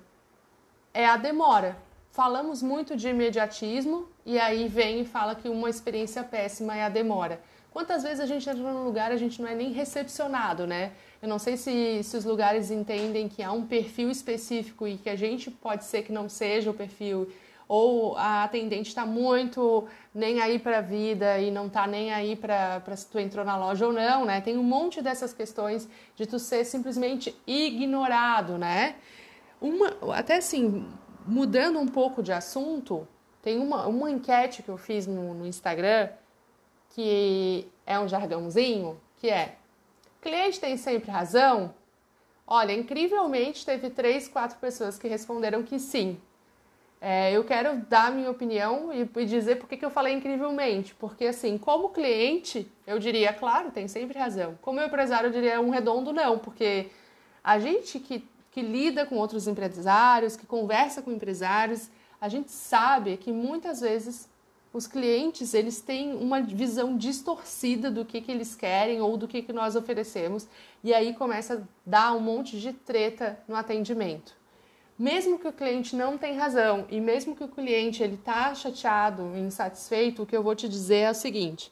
é 0.93 1.05
a 1.05 1.15
demora. 1.15 1.77
Falamos 2.09 2.61
muito 2.61 2.95
de 2.95 3.07
imediatismo 3.09 4.07
e 4.25 4.39
aí 4.39 4.67
vem 4.67 5.01
e 5.01 5.05
fala 5.05 5.35
que 5.35 5.47
uma 5.47 5.69
experiência 5.69 6.23
péssima 6.23 6.75
é 6.75 6.83
a 6.83 6.89
demora. 6.89 7.41
Quantas 7.73 8.03
vezes 8.03 8.19
a 8.19 8.27
gente 8.27 8.47
entra 8.47 8.61
num 8.61 8.83
lugar 8.83 9.09
e 9.09 9.15
a 9.15 9.17
gente 9.17 9.41
não 9.41 9.49
é 9.49 9.55
nem 9.55 9.71
recepcionado, 9.71 10.67
né? 10.67 10.91
Eu 11.19 11.27
não 11.27 11.39
sei 11.39 11.57
se, 11.57 12.03
se 12.03 12.15
os 12.15 12.23
lugares 12.23 12.69
entendem 12.69 13.27
que 13.27 13.41
há 13.41 13.51
um 13.51 13.65
perfil 13.65 14.11
específico 14.11 14.87
e 14.87 14.95
que 14.95 15.09
a 15.09 15.15
gente 15.15 15.49
pode 15.49 15.83
ser 15.83 16.03
que 16.03 16.11
não 16.11 16.29
seja 16.29 16.69
o 16.69 16.73
perfil, 16.73 17.27
ou 17.67 18.15
a 18.15 18.43
atendente 18.43 18.89
está 18.89 19.07
muito 19.07 19.87
nem 20.13 20.39
aí 20.39 20.59
para 20.59 20.77
a 20.77 20.81
vida 20.81 21.39
e 21.39 21.49
não 21.49 21.65
está 21.65 21.87
nem 21.87 22.13
aí 22.13 22.35
para 22.35 22.95
se 22.95 23.07
tu 23.07 23.17
entrou 23.17 23.43
na 23.43 23.57
loja 23.57 23.87
ou 23.87 23.91
não, 23.91 24.23
né? 24.23 24.39
Tem 24.39 24.55
um 24.55 24.63
monte 24.63 25.01
dessas 25.01 25.33
questões 25.33 25.89
de 26.15 26.27
tu 26.27 26.37
ser 26.37 26.65
simplesmente 26.65 27.35
ignorado, 27.47 28.55
né? 28.55 28.97
Uma, 29.59 29.97
até 30.15 30.37
assim, 30.37 30.87
mudando 31.25 31.79
um 31.79 31.87
pouco 31.87 32.21
de 32.21 32.31
assunto, 32.31 33.07
tem 33.41 33.57
uma, 33.57 33.87
uma 33.87 34.11
enquete 34.11 34.61
que 34.61 34.69
eu 34.69 34.77
fiz 34.77 35.07
no, 35.07 35.33
no 35.33 35.47
Instagram 35.47 36.09
que 36.93 37.67
é 37.85 37.99
um 37.99 38.07
jargãozinho, 38.07 38.99
que 39.17 39.29
é 39.29 39.55
cliente 40.21 40.59
tem 40.59 40.77
sempre 40.77 41.11
razão? 41.11 41.73
Olha, 42.47 42.71
incrivelmente 42.71 43.65
teve 43.65 43.89
três, 43.89 44.27
quatro 44.27 44.57
pessoas 44.57 44.97
que 44.97 45.07
responderam 45.07 45.63
que 45.63 45.79
sim. 45.79 46.17
É, 47.01 47.33
eu 47.33 47.43
quero 47.43 47.79
dar 47.89 48.11
minha 48.11 48.31
opinião 48.31 48.93
e, 48.93 49.01
e 49.01 49.25
dizer 49.25 49.57
por 49.57 49.67
que 49.67 49.83
eu 49.83 49.89
falei 49.89 50.13
incrivelmente. 50.13 50.95
Porque, 50.95 51.25
assim, 51.25 51.57
como 51.57 51.89
cliente, 51.89 52.71
eu 52.87 52.97
diria, 52.97 53.33
claro, 53.33 53.71
tem 53.71 53.89
sempre 53.89 54.17
razão. 54.17 54.57
Como 54.61 54.81
empresário, 54.81 55.27
eu 55.27 55.31
diria 55.31 55.59
um 55.59 55.69
redondo 55.69 56.13
não, 56.13 56.39
porque 56.39 56.89
a 57.43 57.59
gente 57.59 57.99
que, 57.99 58.25
que 58.51 58.61
lida 58.61 59.05
com 59.05 59.15
outros 59.15 59.47
empresários, 59.47 60.37
que 60.37 60.45
conversa 60.45 61.01
com 61.01 61.11
empresários, 61.11 61.89
a 62.21 62.29
gente 62.29 62.51
sabe 62.51 63.17
que 63.17 63.33
muitas 63.33 63.81
vezes 63.81 64.29
os 64.73 64.87
clientes 64.87 65.53
eles 65.53 65.79
têm 65.79 66.15
uma 66.15 66.41
visão 66.41 66.97
distorcida 66.97 67.91
do 67.91 68.03
que, 68.03 68.19
que 68.19 68.31
eles 68.31 68.55
querem 68.55 68.99
ou 68.99 69.15
do 69.15 69.27
que, 69.27 69.43
que 69.43 69.53
nós 69.53 69.75
oferecemos 69.75 70.47
e 70.83 70.91
aí 70.91 71.13
começa 71.13 71.53
a 71.53 71.61
dar 71.85 72.13
um 72.15 72.19
monte 72.19 72.59
de 72.59 72.73
treta 72.73 73.39
no 73.47 73.55
atendimento. 73.55 74.35
Mesmo 74.97 75.37
que 75.37 75.47
o 75.47 75.53
cliente 75.53 75.95
não 75.95 76.17
tenha 76.17 76.39
razão 76.39 76.85
e 76.89 76.99
mesmo 76.99 77.35
que 77.35 77.43
o 77.43 77.47
cliente 77.47 78.01
ele 78.01 78.15
está 78.15 78.53
chateado, 78.55 79.37
insatisfeito, 79.37 80.23
o 80.23 80.25
que 80.25 80.35
eu 80.35 80.41
vou 80.41 80.55
te 80.55 80.67
dizer 80.67 80.97
é 80.97 81.11
o 81.11 81.15
seguinte: 81.15 81.71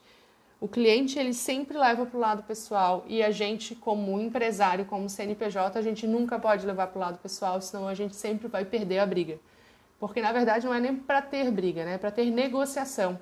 o 0.60 0.68
cliente 0.68 1.18
ele 1.18 1.34
sempre 1.34 1.76
leva 1.76 2.06
para 2.06 2.16
o 2.16 2.20
lado 2.20 2.42
pessoal 2.44 3.04
e 3.08 3.20
a 3.20 3.32
gente 3.32 3.74
como 3.74 4.20
empresário, 4.20 4.84
como 4.84 5.08
CNPJ, 5.08 5.76
a 5.76 5.82
gente 5.82 6.06
nunca 6.06 6.38
pode 6.38 6.64
levar 6.64 6.86
para 6.88 6.98
o 6.98 7.00
lado 7.00 7.18
pessoal, 7.18 7.60
senão 7.60 7.88
a 7.88 7.94
gente 7.94 8.14
sempre 8.14 8.46
vai 8.46 8.64
perder 8.64 8.98
a 8.98 9.06
briga. 9.06 9.40
Porque 10.02 10.20
na 10.20 10.32
verdade 10.32 10.66
não 10.66 10.74
é 10.74 10.80
nem 10.80 10.96
para 10.96 11.22
ter 11.22 11.48
briga, 11.52 11.84
né? 11.84 11.94
É 11.94 11.96
para 11.96 12.10
ter 12.10 12.28
negociação. 12.28 13.20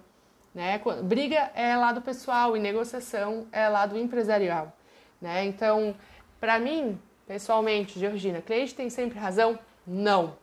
Né? 0.55 0.81
Briga 1.05 1.51
é 1.55 1.77
lado 1.77 2.01
pessoal 2.01 2.57
e 2.57 2.59
negociação 2.59 3.47
é 3.53 3.69
lado 3.69 3.99
empresarial. 3.99 4.75
Né? 5.21 5.45
Então, 5.45 5.95
para 6.41 6.59
mim, 6.59 6.99
pessoalmente, 7.27 8.01
Georgina, 8.01 8.41
cliente 8.41 8.75
tem 8.75 8.89
sempre 8.89 9.19
razão? 9.19 9.59
Não. 9.87 10.39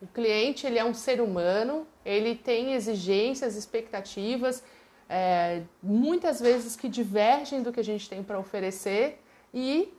O 0.00 0.06
cliente 0.06 0.64
ele 0.64 0.78
é 0.78 0.84
um 0.84 0.94
ser 0.94 1.20
humano, 1.20 1.88
ele 2.04 2.36
tem 2.36 2.74
exigências, 2.74 3.56
expectativas, 3.56 4.62
é, 5.08 5.62
muitas 5.82 6.38
vezes 6.38 6.76
que 6.76 6.88
divergem 6.88 7.64
do 7.64 7.72
que 7.72 7.80
a 7.80 7.84
gente 7.84 8.08
tem 8.08 8.22
para 8.22 8.38
oferecer 8.38 9.20
e 9.52 9.92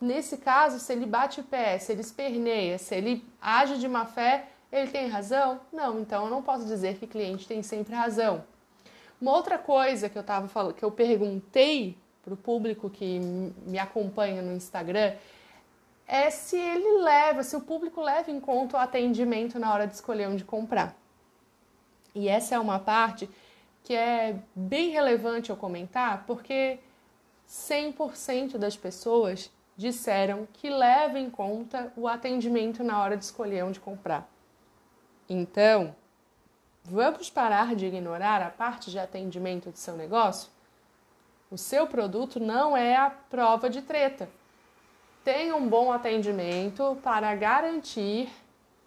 nesse 0.00 0.36
caso, 0.36 0.78
se 0.78 0.92
ele 0.92 1.06
bate 1.06 1.40
o 1.40 1.42
pé, 1.42 1.76
se 1.80 1.90
ele 1.90 2.02
esperneia, 2.02 2.78
se 2.78 2.94
ele 2.94 3.24
age 3.42 3.78
de 3.78 3.88
má 3.88 4.06
fé, 4.06 4.46
ele 4.70 4.90
tem 4.90 5.08
razão? 5.08 5.60
Não, 5.72 6.00
então 6.00 6.24
eu 6.24 6.30
não 6.30 6.42
posso 6.42 6.66
dizer 6.66 6.96
que 6.98 7.06
cliente 7.06 7.46
tem 7.46 7.62
sempre 7.62 7.94
razão. 7.94 8.44
Uma 9.20 9.32
outra 9.32 9.58
coisa 9.58 10.08
que 10.08 10.16
eu 10.16 10.22
tava 10.22 10.48
falando, 10.48 10.74
que 10.74 10.84
eu 10.84 10.90
perguntei 10.90 11.96
para 12.22 12.34
o 12.34 12.36
público 12.36 12.90
que 12.90 13.18
me 13.66 13.78
acompanha 13.78 14.42
no 14.42 14.52
Instagram 14.52 15.14
é 16.06 16.30
se 16.30 16.56
ele 16.56 17.02
leva, 17.02 17.42
se 17.42 17.56
o 17.56 17.60
público 17.60 18.00
leva 18.00 18.30
em 18.30 18.40
conta 18.40 18.76
o 18.76 18.80
atendimento 18.80 19.58
na 19.58 19.72
hora 19.72 19.86
de 19.86 19.94
escolher 19.94 20.28
onde 20.28 20.44
comprar. 20.44 20.94
E 22.14 22.28
essa 22.28 22.54
é 22.54 22.58
uma 22.58 22.78
parte 22.78 23.28
que 23.82 23.94
é 23.94 24.36
bem 24.54 24.90
relevante 24.90 25.50
eu 25.50 25.56
comentar, 25.56 26.24
porque 26.26 26.78
100% 27.48 28.58
das 28.58 28.76
pessoas 28.76 29.50
disseram 29.76 30.46
que 30.52 30.68
leva 30.68 31.18
em 31.18 31.30
conta 31.30 31.92
o 31.96 32.08
atendimento 32.08 32.82
na 32.84 33.00
hora 33.00 33.16
de 33.16 33.24
escolher 33.24 33.64
onde 33.64 33.80
comprar. 33.80 34.28
Então, 35.28 35.94
vamos 36.82 37.28
parar 37.28 37.76
de 37.76 37.84
ignorar 37.84 38.40
a 38.40 38.48
parte 38.48 38.90
de 38.90 38.98
atendimento 38.98 39.70
do 39.70 39.76
seu 39.76 39.94
negócio? 39.94 40.50
O 41.50 41.58
seu 41.58 41.86
produto 41.86 42.40
não 42.40 42.74
é 42.74 42.96
a 42.96 43.10
prova 43.10 43.68
de 43.68 43.82
treta. 43.82 44.28
Tenha 45.22 45.54
um 45.54 45.68
bom 45.68 45.92
atendimento 45.92 46.96
para 47.02 47.34
garantir 47.34 48.30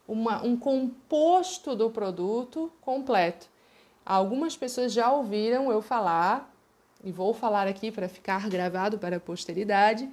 uma, 0.07 0.43
um 0.43 0.57
composto 0.57 1.75
do 1.75 1.91
produto 1.91 2.71
completo. 2.81 3.47
Algumas 4.03 4.57
pessoas 4.57 4.91
já 4.91 5.11
ouviram 5.11 5.71
eu 5.71 5.81
falar, 5.81 6.51
e 7.03 7.11
vou 7.11 7.35
falar 7.35 7.67
aqui 7.67 7.91
para 7.91 8.09
ficar 8.09 8.49
gravado 8.49 8.97
para 8.97 9.17
a 9.17 9.19
posteridade, 9.19 10.09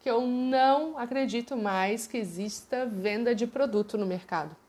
que 0.00 0.10
eu 0.10 0.20
não 0.20 0.98
acredito 0.98 1.56
mais 1.56 2.06
que 2.06 2.18
exista 2.18 2.84
venda 2.84 3.34
de 3.34 3.46
produto 3.46 3.96
no 3.96 4.04
mercado. 4.04 4.61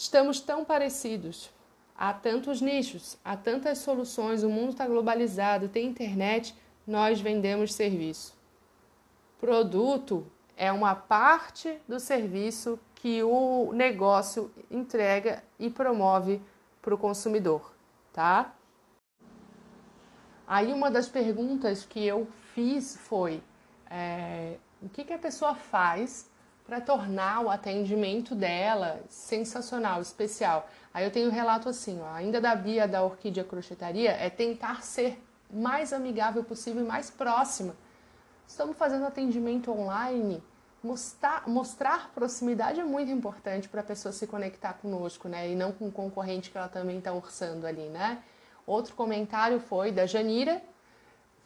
Estamos 0.00 0.40
tão 0.40 0.64
parecidos. 0.64 1.50
Há 1.94 2.14
tantos 2.14 2.62
nichos, 2.62 3.18
há 3.22 3.36
tantas 3.36 3.76
soluções, 3.80 4.42
o 4.42 4.48
mundo 4.48 4.70
está 4.70 4.86
globalizado, 4.86 5.68
tem 5.68 5.86
internet, 5.88 6.56
nós 6.86 7.20
vendemos 7.20 7.74
serviço. 7.74 8.34
Produto 9.38 10.26
é 10.56 10.72
uma 10.72 10.94
parte 10.94 11.78
do 11.86 12.00
serviço 12.00 12.80
que 12.94 13.22
o 13.22 13.74
negócio 13.74 14.50
entrega 14.70 15.44
e 15.58 15.68
promove 15.68 16.40
para 16.80 16.94
o 16.94 16.98
consumidor, 16.98 17.70
tá? 18.10 18.54
Aí 20.46 20.72
uma 20.72 20.90
das 20.90 21.10
perguntas 21.10 21.84
que 21.84 22.02
eu 22.06 22.26
fiz 22.54 22.96
foi 22.96 23.42
é, 23.90 24.56
o 24.80 24.88
que, 24.88 25.04
que 25.04 25.12
a 25.12 25.18
pessoa 25.18 25.54
faz 25.54 26.30
para 26.70 26.80
tornar 26.80 27.40
o 27.44 27.50
atendimento 27.50 28.32
dela 28.32 29.00
sensacional, 29.08 30.00
especial. 30.00 30.68
Aí 30.94 31.04
eu 31.04 31.10
tenho 31.10 31.26
um 31.26 31.32
relato 31.32 31.68
assim, 31.68 32.00
ó, 32.00 32.14
ainda 32.14 32.40
da 32.40 32.54
Bia 32.54 32.86
da 32.86 33.02
Orquídea 33.02 33.42
Crochetaria, 33.42 34.12
é 34.12 34.30
tentar 34.30 34.84
ser 34.84 35.20
mais 35.52 35.92
amigável 35.92 36.44
possível 36.44 36.84
e 36.84 36.86
mais 36.86 37.10
próxima. 37.10 37.74
Estamos 38.46 38.76
fazendo 38.76 39.04
atendimento 39.04 39.72
online, 39.72 40.40
mostrar, 40.80 41.42
mostrar 41.48 42.12
proximidade 42.14 42.78
é 42.78 42.84
muito 42.84 43.10
importante 43.10 43.68
para 43.68 43.80
a 43.80 43.84
pessoa 43.84 44.12
se 44.12 44.28
conectar 44.28 44.74
conosco, 44.74 45.28
né? 45.28 45.50
E 45.50 45.56
não 45.56 45.72
com 45.72 45.88
o 45.88 45.92
concorrente 45.92 46.52
que 46.52 46.56
ela 46.56 46.68
também 46.68 46.98
está 46.98 47.12
orçando 47.12 47.66
ali, 47.66 47.88
né? 47.88 48.22
Outro 48.64 48.94
comentário 48.94 49.58
foi 49.58 49.90
da 49.90 50.06
Janira, 50.06 50.62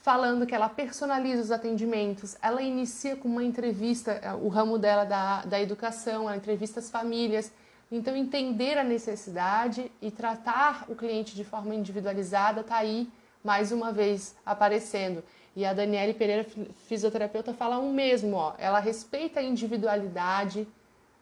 falando 0.04 0.44
que 0.44 0.54
ela 0.54 0.68
personaliza 0.68 1.40
os 1.40 1.50
atendimentos, 1.50 2.36
ela 2.42 2.60
inicia 2.60 3.16
com 3.16 3.26
uma 3.26 3.42
entrevista, 3.42 4.12
é, 4.12 4.34
o 4.34 4.48
ramo 4.48 4.78
dela 4.78 5.04
da, 5.04 5.46
da 5.46 5.58
educação, 5.58 6.24
ela 6.24 6.36
entrevista 6.36 6.78
as 6.78 6.90
famílias. 6.90 7.50
Então, 7.90 8.14
entender 8.14 8.76
a 8.76 8.84
necessidade 8.84 9.90
e 10.02 10.10
tratar 10.10 10.84
o 10.90 10.94
cliente 10.94 11.34
de 11.34 11.42
forma 11.42 11.74
individualizada 11.74 12.60
está 12.60 12.76
aí, 12.76 13.08
mais 13.42 13.72
uma 13.72 13.92
vez, 13.92 14.36
aparecendo. 14.44 15.24
E 15.56 15.64
a 15.64 15.72
Daniele 15.72 16.12
Pereira, 16.12 16.46
fisioterapeuta, 16.86 17.54
fala 17.54 17.78
o 17.78 17.90
mesmo, 17.90 18.36
ó, 18.36 18.52
ela 18.58 18.80
respeita 18.80 19.40
a 19.40 19.42
individualidade 19.42 20.68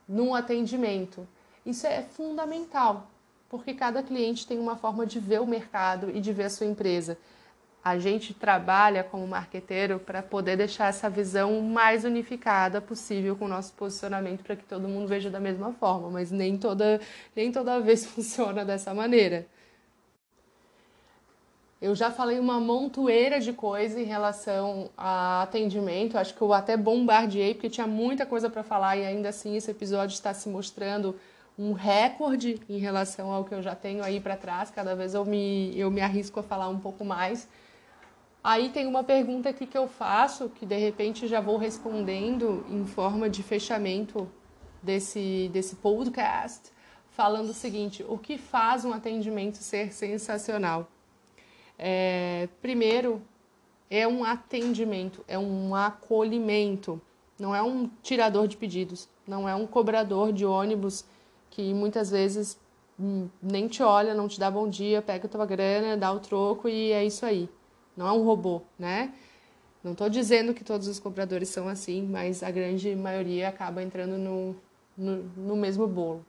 no 0.09 0.35
atendimento. 0.35 1.25
Isso 1.65 1.87
é 1.87 2.03
fundamental, 2.03 3.07
porque 3.49 3.75
cada 3.75 4.03
cliente 4.03 4.45
tem 4.45 4.59
uma 4.59 4.75
forma 4.75 5.07
de 5.07 5.21
ver 5.21 5.41
o 5.41 5.47
mercado 5.47 6.11
e 6.11 6.21
de 6.21 6.33
ver 6.33 6.45
a 6.45 6.51
sua 6.51 6.67
empresa 6.67 7.17
a 7.85 7.99
gente 7.99 8.33
trabalha 8.33 9.03
como 9.03 9.27
marqueteiro 9.27 9.99
para 9.99 10.23
poder 10.23 10.57
deixar 10.57 10.89
essa 10.89 11.11
visão 11.11 11.61
mais 11.61 12.05
unificada 12.05 12.81
possível 12.81 13.35
com 13.35 13.47
o 13.47 13.49
nosso 13.49 13.73
posicionamento 13.73 14.43
para 14.43 14.55
que 14.55 14.65
todo 14.65 14.89
mundo 14.89 15.09
veja 15.09 15.29
da 15.29 15.41
mesma 15.41 15.73
forma, 15.73 16.09
mas 16.09 16.31
nem 16.31 16.57
toda, 16.57 17.01
nem 17.35 17.51
toda 17.51 17.81
vez 17.83 18.07
funciona 18.07 18.65
dessa 18.65 18.95
maneira. 18.95 19.47
Eu 21.81 21.97
já 21.97 22.13
falei 22.13 22.39
uma 22.39 22.61
montoeira 22.61 23.41
de 23.41 23.53
coisa 23.53 24.01
em 24.01 24.05
relação 24.05 24.89
a 24.97 25.43
atendimento, 25.43 26.17
acho 26.17 26.33
que 26.33 26.41
eu 26.41 26.53
até 26.53 26.77
bombardeei 26.77 27.55
porque 27.55 27.69
tinha 27.69 27.89
muita 27.89 28.25
coisa 28.25 28.49
para 28.49 28.63
falar 28.63 28.97
e 28.97 29.05
ainda 29.05 29.31
assim 29.31 29.57
esse 29.57 29.73
episódio 29.73 30.15
está 30.15 30.33
se 30.33 30.49
mostrando 30.49 31.17
um 31.59 31.73
recorde 31.73 32.61
em 32.69 32.79
relação 32.79 33.33
ao 33.33 33.45
que 33.45 33.53
eu 33.53 33.61
já 33.61 33.75
tenho 33.75 34.05
aí 34.05 34.21
para 34.21 34.37
trás. 34.37 34.71
Cada 34.71 34.95
vez 34.95 35.15
eu 35.15 35.25
me, 35.25 35.77
eu 35.77 35.91
me 35.91 36.01
arrisco 36.01 36.39
a 36.39 36.43
falar 36.43 36.69
um 36.69 36.79
pouco 36.79 37.05
mais. 37.05 37.49
Aí 38.45 38.71
tem 38.71 38.89
uma 38.89 39.05
pergunta 39.05 39.49
aqui 39.49 39.67
que 39.67 39.79
eu 39.79 39.87
faço, 39.87 40.49
que 40.49 40.67
de 40.67 40.77
repente 40.77 41.29
já 41.29 41.41
vou 41.41 41.57
respondendo 41.57 42.67
em 42.69 42.85
forma 42.85 43.31
de 43.31 43.41
fechamento 43.41 44.29
desse, 44.83 45.49
desse 45.53 45.77
podcast, 45.77 46.73
falando 47.11 47.51
o 47.51 47.55
seguinte: 47.55 48.05
o 48.09 48.19
que 48.19 48.37
faz 48.37 48.85
um 48.85 48.93
atendimento 48.93 49.59
ser 49.59 49.93
sensacional? 49.93 50.89
É, 51.79 52.49
primeiro, 52.61 53.23
é 53.89 54.09
um 54.09 54.25
atendimento, 54.25 55.25
é 55.29 55.39
um 55.39 55.73
acolhimento, 55.75 57.01
não 57.39 57.55
é 57.55 57.63
um 57.63 57.89
tirador 58.03 58.49
de 58.49 58.57
pedidos, 58.57 59.09
não 59.25 59.49
é 59.49 59.55
um 59.55 59.69
cobrador 59.69 60.33
de 60.33 60.45
ônibus 60.45 61.05
que 61.49 61.73
muitas 61.73 62.11
vezes 62.11 62.59
hum, 62.99 63.29
nem 63.41 63.69
te 63.69 63.85
olha, 63.85 64.15
não 64.15 64.27
te 64.27 64.41
dá 64.41 64.51
bom 64.51 64.69
dia, 64.69 65.01
pega 65.01 65.29
tua 65.29 65.47
grana, 65.47 65.97
dá 65.97 66.11
o 66.11 66.19
troco 66.19 66.69
e 66.69 66.91
é 66.91 67.05
isso 67.05 67.25
aí. 67.25 67.49
Não 67.97 68.07
é 68.07 68.13
um 68.13 68.25
robô, 68.25 68.63
né? 68.79 69.13
Não 69.83 69.93
estou 69.93 70.09
dizendo 70.09 70.55
que 70.55 70.63
todos 70.63 70.87
os 70.87 71.01
cobradores 71.01 71.49
são 71.49 71.69
assim, 71.69 72.03
mas 72.03 72.43
a 72.43 72.51
grande 72.51 72.95
maioria 72.95 73.49
acaba 73.49 73.83
entrando 73.83 74.17
no, 74.17 74.57
no, 74.97 75.25
no 75.37 75.57
mesmo 75.57 75.87
bolo. 75.87 76.25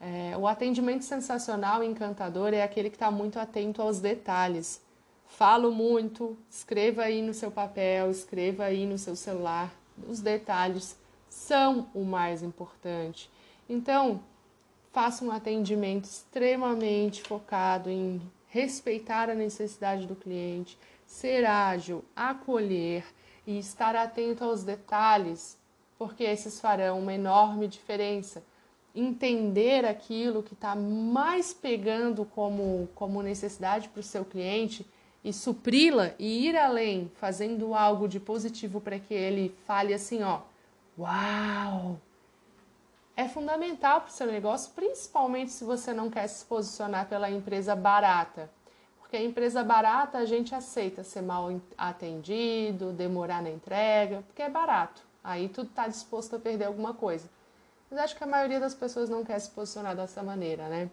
É, 0.00 0.36
o 0.36 0.46
atendimento 0.46 1.04
sensacional 1.04 1.82
e 1.82 1.86
encantador 1.86 2.52
é 2.52 2.62
aquele 2.62 2.90
que 2.90 2.96
está 2.96 3.10
muito 3.10 3.38
atento 3.38 3.80
aos 3.80 4.00
detalhes. 4.00 4.82
Falo 5.26 5.70
muito, 5.70 6.36
escreva 6.50 7.02
aí 7.02 7.22
no 7.22 7.32
seu 7.32 7.50
papel, 7.50 8.10
escreva 8.10 8.64
aí 8.64 8.84
no 8.84 8.98
seu 8.98 9.16
celular. 9.16 9.72
Os 10.08 10.20
detalhes 10.20 10.96
são 11.28 11.88
o 11.94 12.04
mais 12.04 12.42
importante. 12.42 13.30
Então, 13.68 14.20
faça 14.92 15.24
um 15.24 15.30
atendimento 15.30 16.04
extremamente 16.04 17.22
focado 17.22 17.90
em 17.90 18.20
respeitar 18.56 19.28
a 19.28 19.34
necessidade 19.34 20.06
do 20.06 20.16
cliente, 20.16 20.78
ser 21.04 21.44
ágil, 21.44 22.02
acolher 22.16 23.04
e 23.46 23.58
estar 23.58 23.94
atento 23.94 24.42
aos 24.42 24.64
detalhes, 24.64 25.58
porque 25.98 26.24
esses 26.24 26.58
farão 26.58 27.00
uma 27.00 27.12
enorme 27.12 27.68
diferença. 27.68 28.42
Entender 28.94 29.84
aquilo 29.84 30.42
que 30.42 30.54
está 30.54 30.74
mais 30.74 31.52
pegando 31.52 32.24
como, 32.24 32.88
como 32.94 33.22
necessidade 33.22 33.90
para 33.90 34.00
o 34.00 34.02
seu 34.02 34.24
cliente 34.24 34.86
e 35.22 35.34
supri-la 35.34 36.14
e 36.18 36.48
ir 36.48 36.56
além, 36.56 37.10
fazendo 37.16 37.74
algo 37.74 38.08
de 38.08 38.18
positivo 38.18 38.80
para 38.80 38.98
que 38.98 39.12
ele 39.12 39.54
fale 39.66 39.92
assim, 39.92 40.22
ó, 40.22 40.40
uau! 40.98 42.00
É 43.16 43.26
fundamental 43.26 44.02
para 44.02 44.10
o 44.10 44.12
seu 44.12 44.26
negócio, 44.26 44.72
principalmente 44.74 45.50
se 45.50 45.64
você 45.64 45.94
não 45.94 46.10
quer 46.10 46.26
se 46.26 46.44
posicionar 46.44 47.08
pela 47.08 47.30
empresa 47.30 47.74
barata. 47.74 48.50
Porque 48.98 49.16
a 49.16 49.22
empresa 49.22 49.64
barata 49.64 50.18
a 50.18 50.26
gente 50.26 50.54
aceita 50.54 51.02
ser 51.02 51.22
mal 51.22 51.48
atendido, 51.78 52.92
demorar 52.92 53.42
na 53.42 53.48
entrega, 53.48 54.22
porque 54.26 54.42
é 54.42 54.50
barato. 54.50 55.00
Aí 55.24 55.48
tudo 55.48 55.70
está 55.70 55.88
disposto 55.88 56.36
a 56.36 56.38
perder 56.38 56.66
alguma 56.66 56.92
coisa. 56.92 57.26
Mas 57.90 58.00
acho 58.00 58.16
que 58.16 58.22
a 58.22 58.26
maioria 58.26 58.60
das 58.60 58.74
pessoas 58.74 59.08
não 59.08 59.24
quer 59.24 59.38
se 59.38 59.50
posicionar 59.50 59.96
dessa 59.96 60.22
maneira, 60.22 60.68
né? 60.68 60.90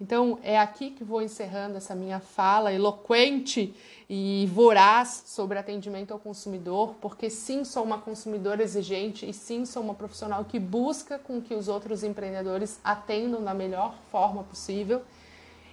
Então 0.00 0.38
é 0.42 0.58
aqui 0.58 0.90
que 0.90 1.02
vou 1.02 1.20
encerrando 1.20 1.76
essa 1.76 1.94
minha 1.94 2.20
fala 2.20 2.72
eloquente 2.72 3.74
e 4.08 4.48
voraz 4.52 5.24
sobre 5.26 5.58
atendimento 5.58 6.12
ao 6.12 6.20
consumidor, 6.20 6.94
porque 7.00 7.28
sim, 7.28 7.64
sou 7.64 7.82
uma 7.82 7.98
consumidora 7.98 8.62
exigente 8.62 9.28
e 9.28 9.32
sim, 9.32 9.66
sou 9.66 9.82
uma 9.82 9.94
profissional 9.94 10.44
que 10.44 10.58
busca 10.60 11.18
com 11.18 11.42
que 11.42 11.52
os 11.52 11.66
outros 11.66 12.04
empreendedores 12.04 12.78
atendam 12.84 13.42
da 13.42 13.52
melhor 13.52 13.94
forma 14.10 14.44
possível. 14.44 15.02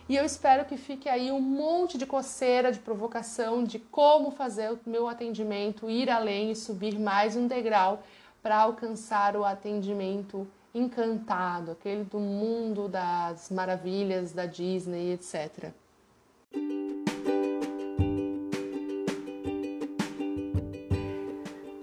E 0.10 0.16
eu 0.16 0.26
espero 0.26 0.66
que 0.66 0.78
fique 0.78 1.08
aí 1.08 1.32
um 1.32 1.42
monte 1.42 1.98
de 1.98 2.06
coceira, 2.06 2.72
de 2.72 2.80
provocação 2.80 3.64
de 3.64 3.80
como 3.80 4.32
fazer 4.32 4.72
o 4.72 4.80
meu 4.86 5.08
atendimento 5.08 5.90
ir 5.90 6.10
além 6.10 6.52
e 6.52 6.56
subir 6.56 6.98
mais 7.00 7.36
um 7.36 7.48
degrau 7.48 8.04
para 8.42 8.58
alcançar 8.58 9.36
o 9.36 9.44
atendimento 9.44 10.48
encantado, 10.76 11.72
aquele 11.72 12.04
do 12.04 12.20
mundo 12.20 12.90
das 12.90 13.50
maravilhas 13.50 14.34
da 14.34 14.46
Disney, 14.46 15.14
etc. 15.14 15.72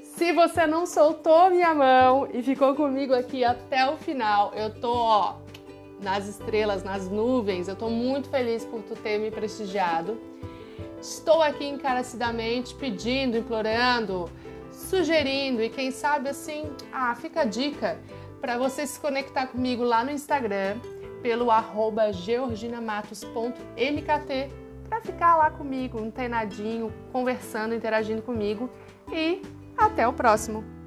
Se 0.03 0.31
você 0.33 0.67
não 0.67 0.85
soltou 0.85 1.51
minha 1.51 1.75
mão 1.75 2.29
e 2.33 2.43
ficou 2.43 2.75
comigo 2.77 3.15
aqui 3.15 3.43
até 3.43 3.91
o 3.91 3.97
final, 3.97 4.53
eu 4.55 4.79
tô 4.79 4.95
ó, 4.95 5.37
nas 6.01 6.29
estrelas, 6.29 6.85
nas 6.85 7.09
nuvens. 7.09 7.69
Eu 7.69 7.75
estou 7.75 7.91
muito 7.91 8.29
feliz 8.29 8.65
por 8.65 8.83
tu 8.83 8.95
ter 8.95 9.19
me 9.19 9.31
prestigiado. 9.31 10.21
Estou 11.01 11.43
aqui 11.43 11.67
encarecidamente 11.67 12.75
pedindo, 12.75 13.39
implorando, 13.39 14.31
sugerindo 14.71 15.63
e 15.63 15.69
quem 15.69 15.91
sabe 15.91 16.29
assim, 16.29 16.71
ah, 16.93 17.15
fica 17.15 17.41
a 17.41 17.45
dica 17.45 17.99
para 18.43 18.59
você 18.59 18.85
se 18.85 18.99
conectar 18.99 19.47
comigo 19.47 19.85
lá 19.85 20.05
no 20.05 20.11
Instagram 20.11 20.81
pelo 21.23 21.49
arroba 21.49 22.13
georginamatos.mkt 22.13 24.51
para 24.89 25.01
ficar 25.01 25.37
lá 25.37 25.53
comigo, 25.53 26.11
treinadinho, 26.11 26.93
conversando, 27.13 27.73
interagindo 27.73 28.21
comigo 28.21 28.69
e 29.13 29.41
até 29.79 30.09
o 30.09 30.13
próximo! 30.13 30.82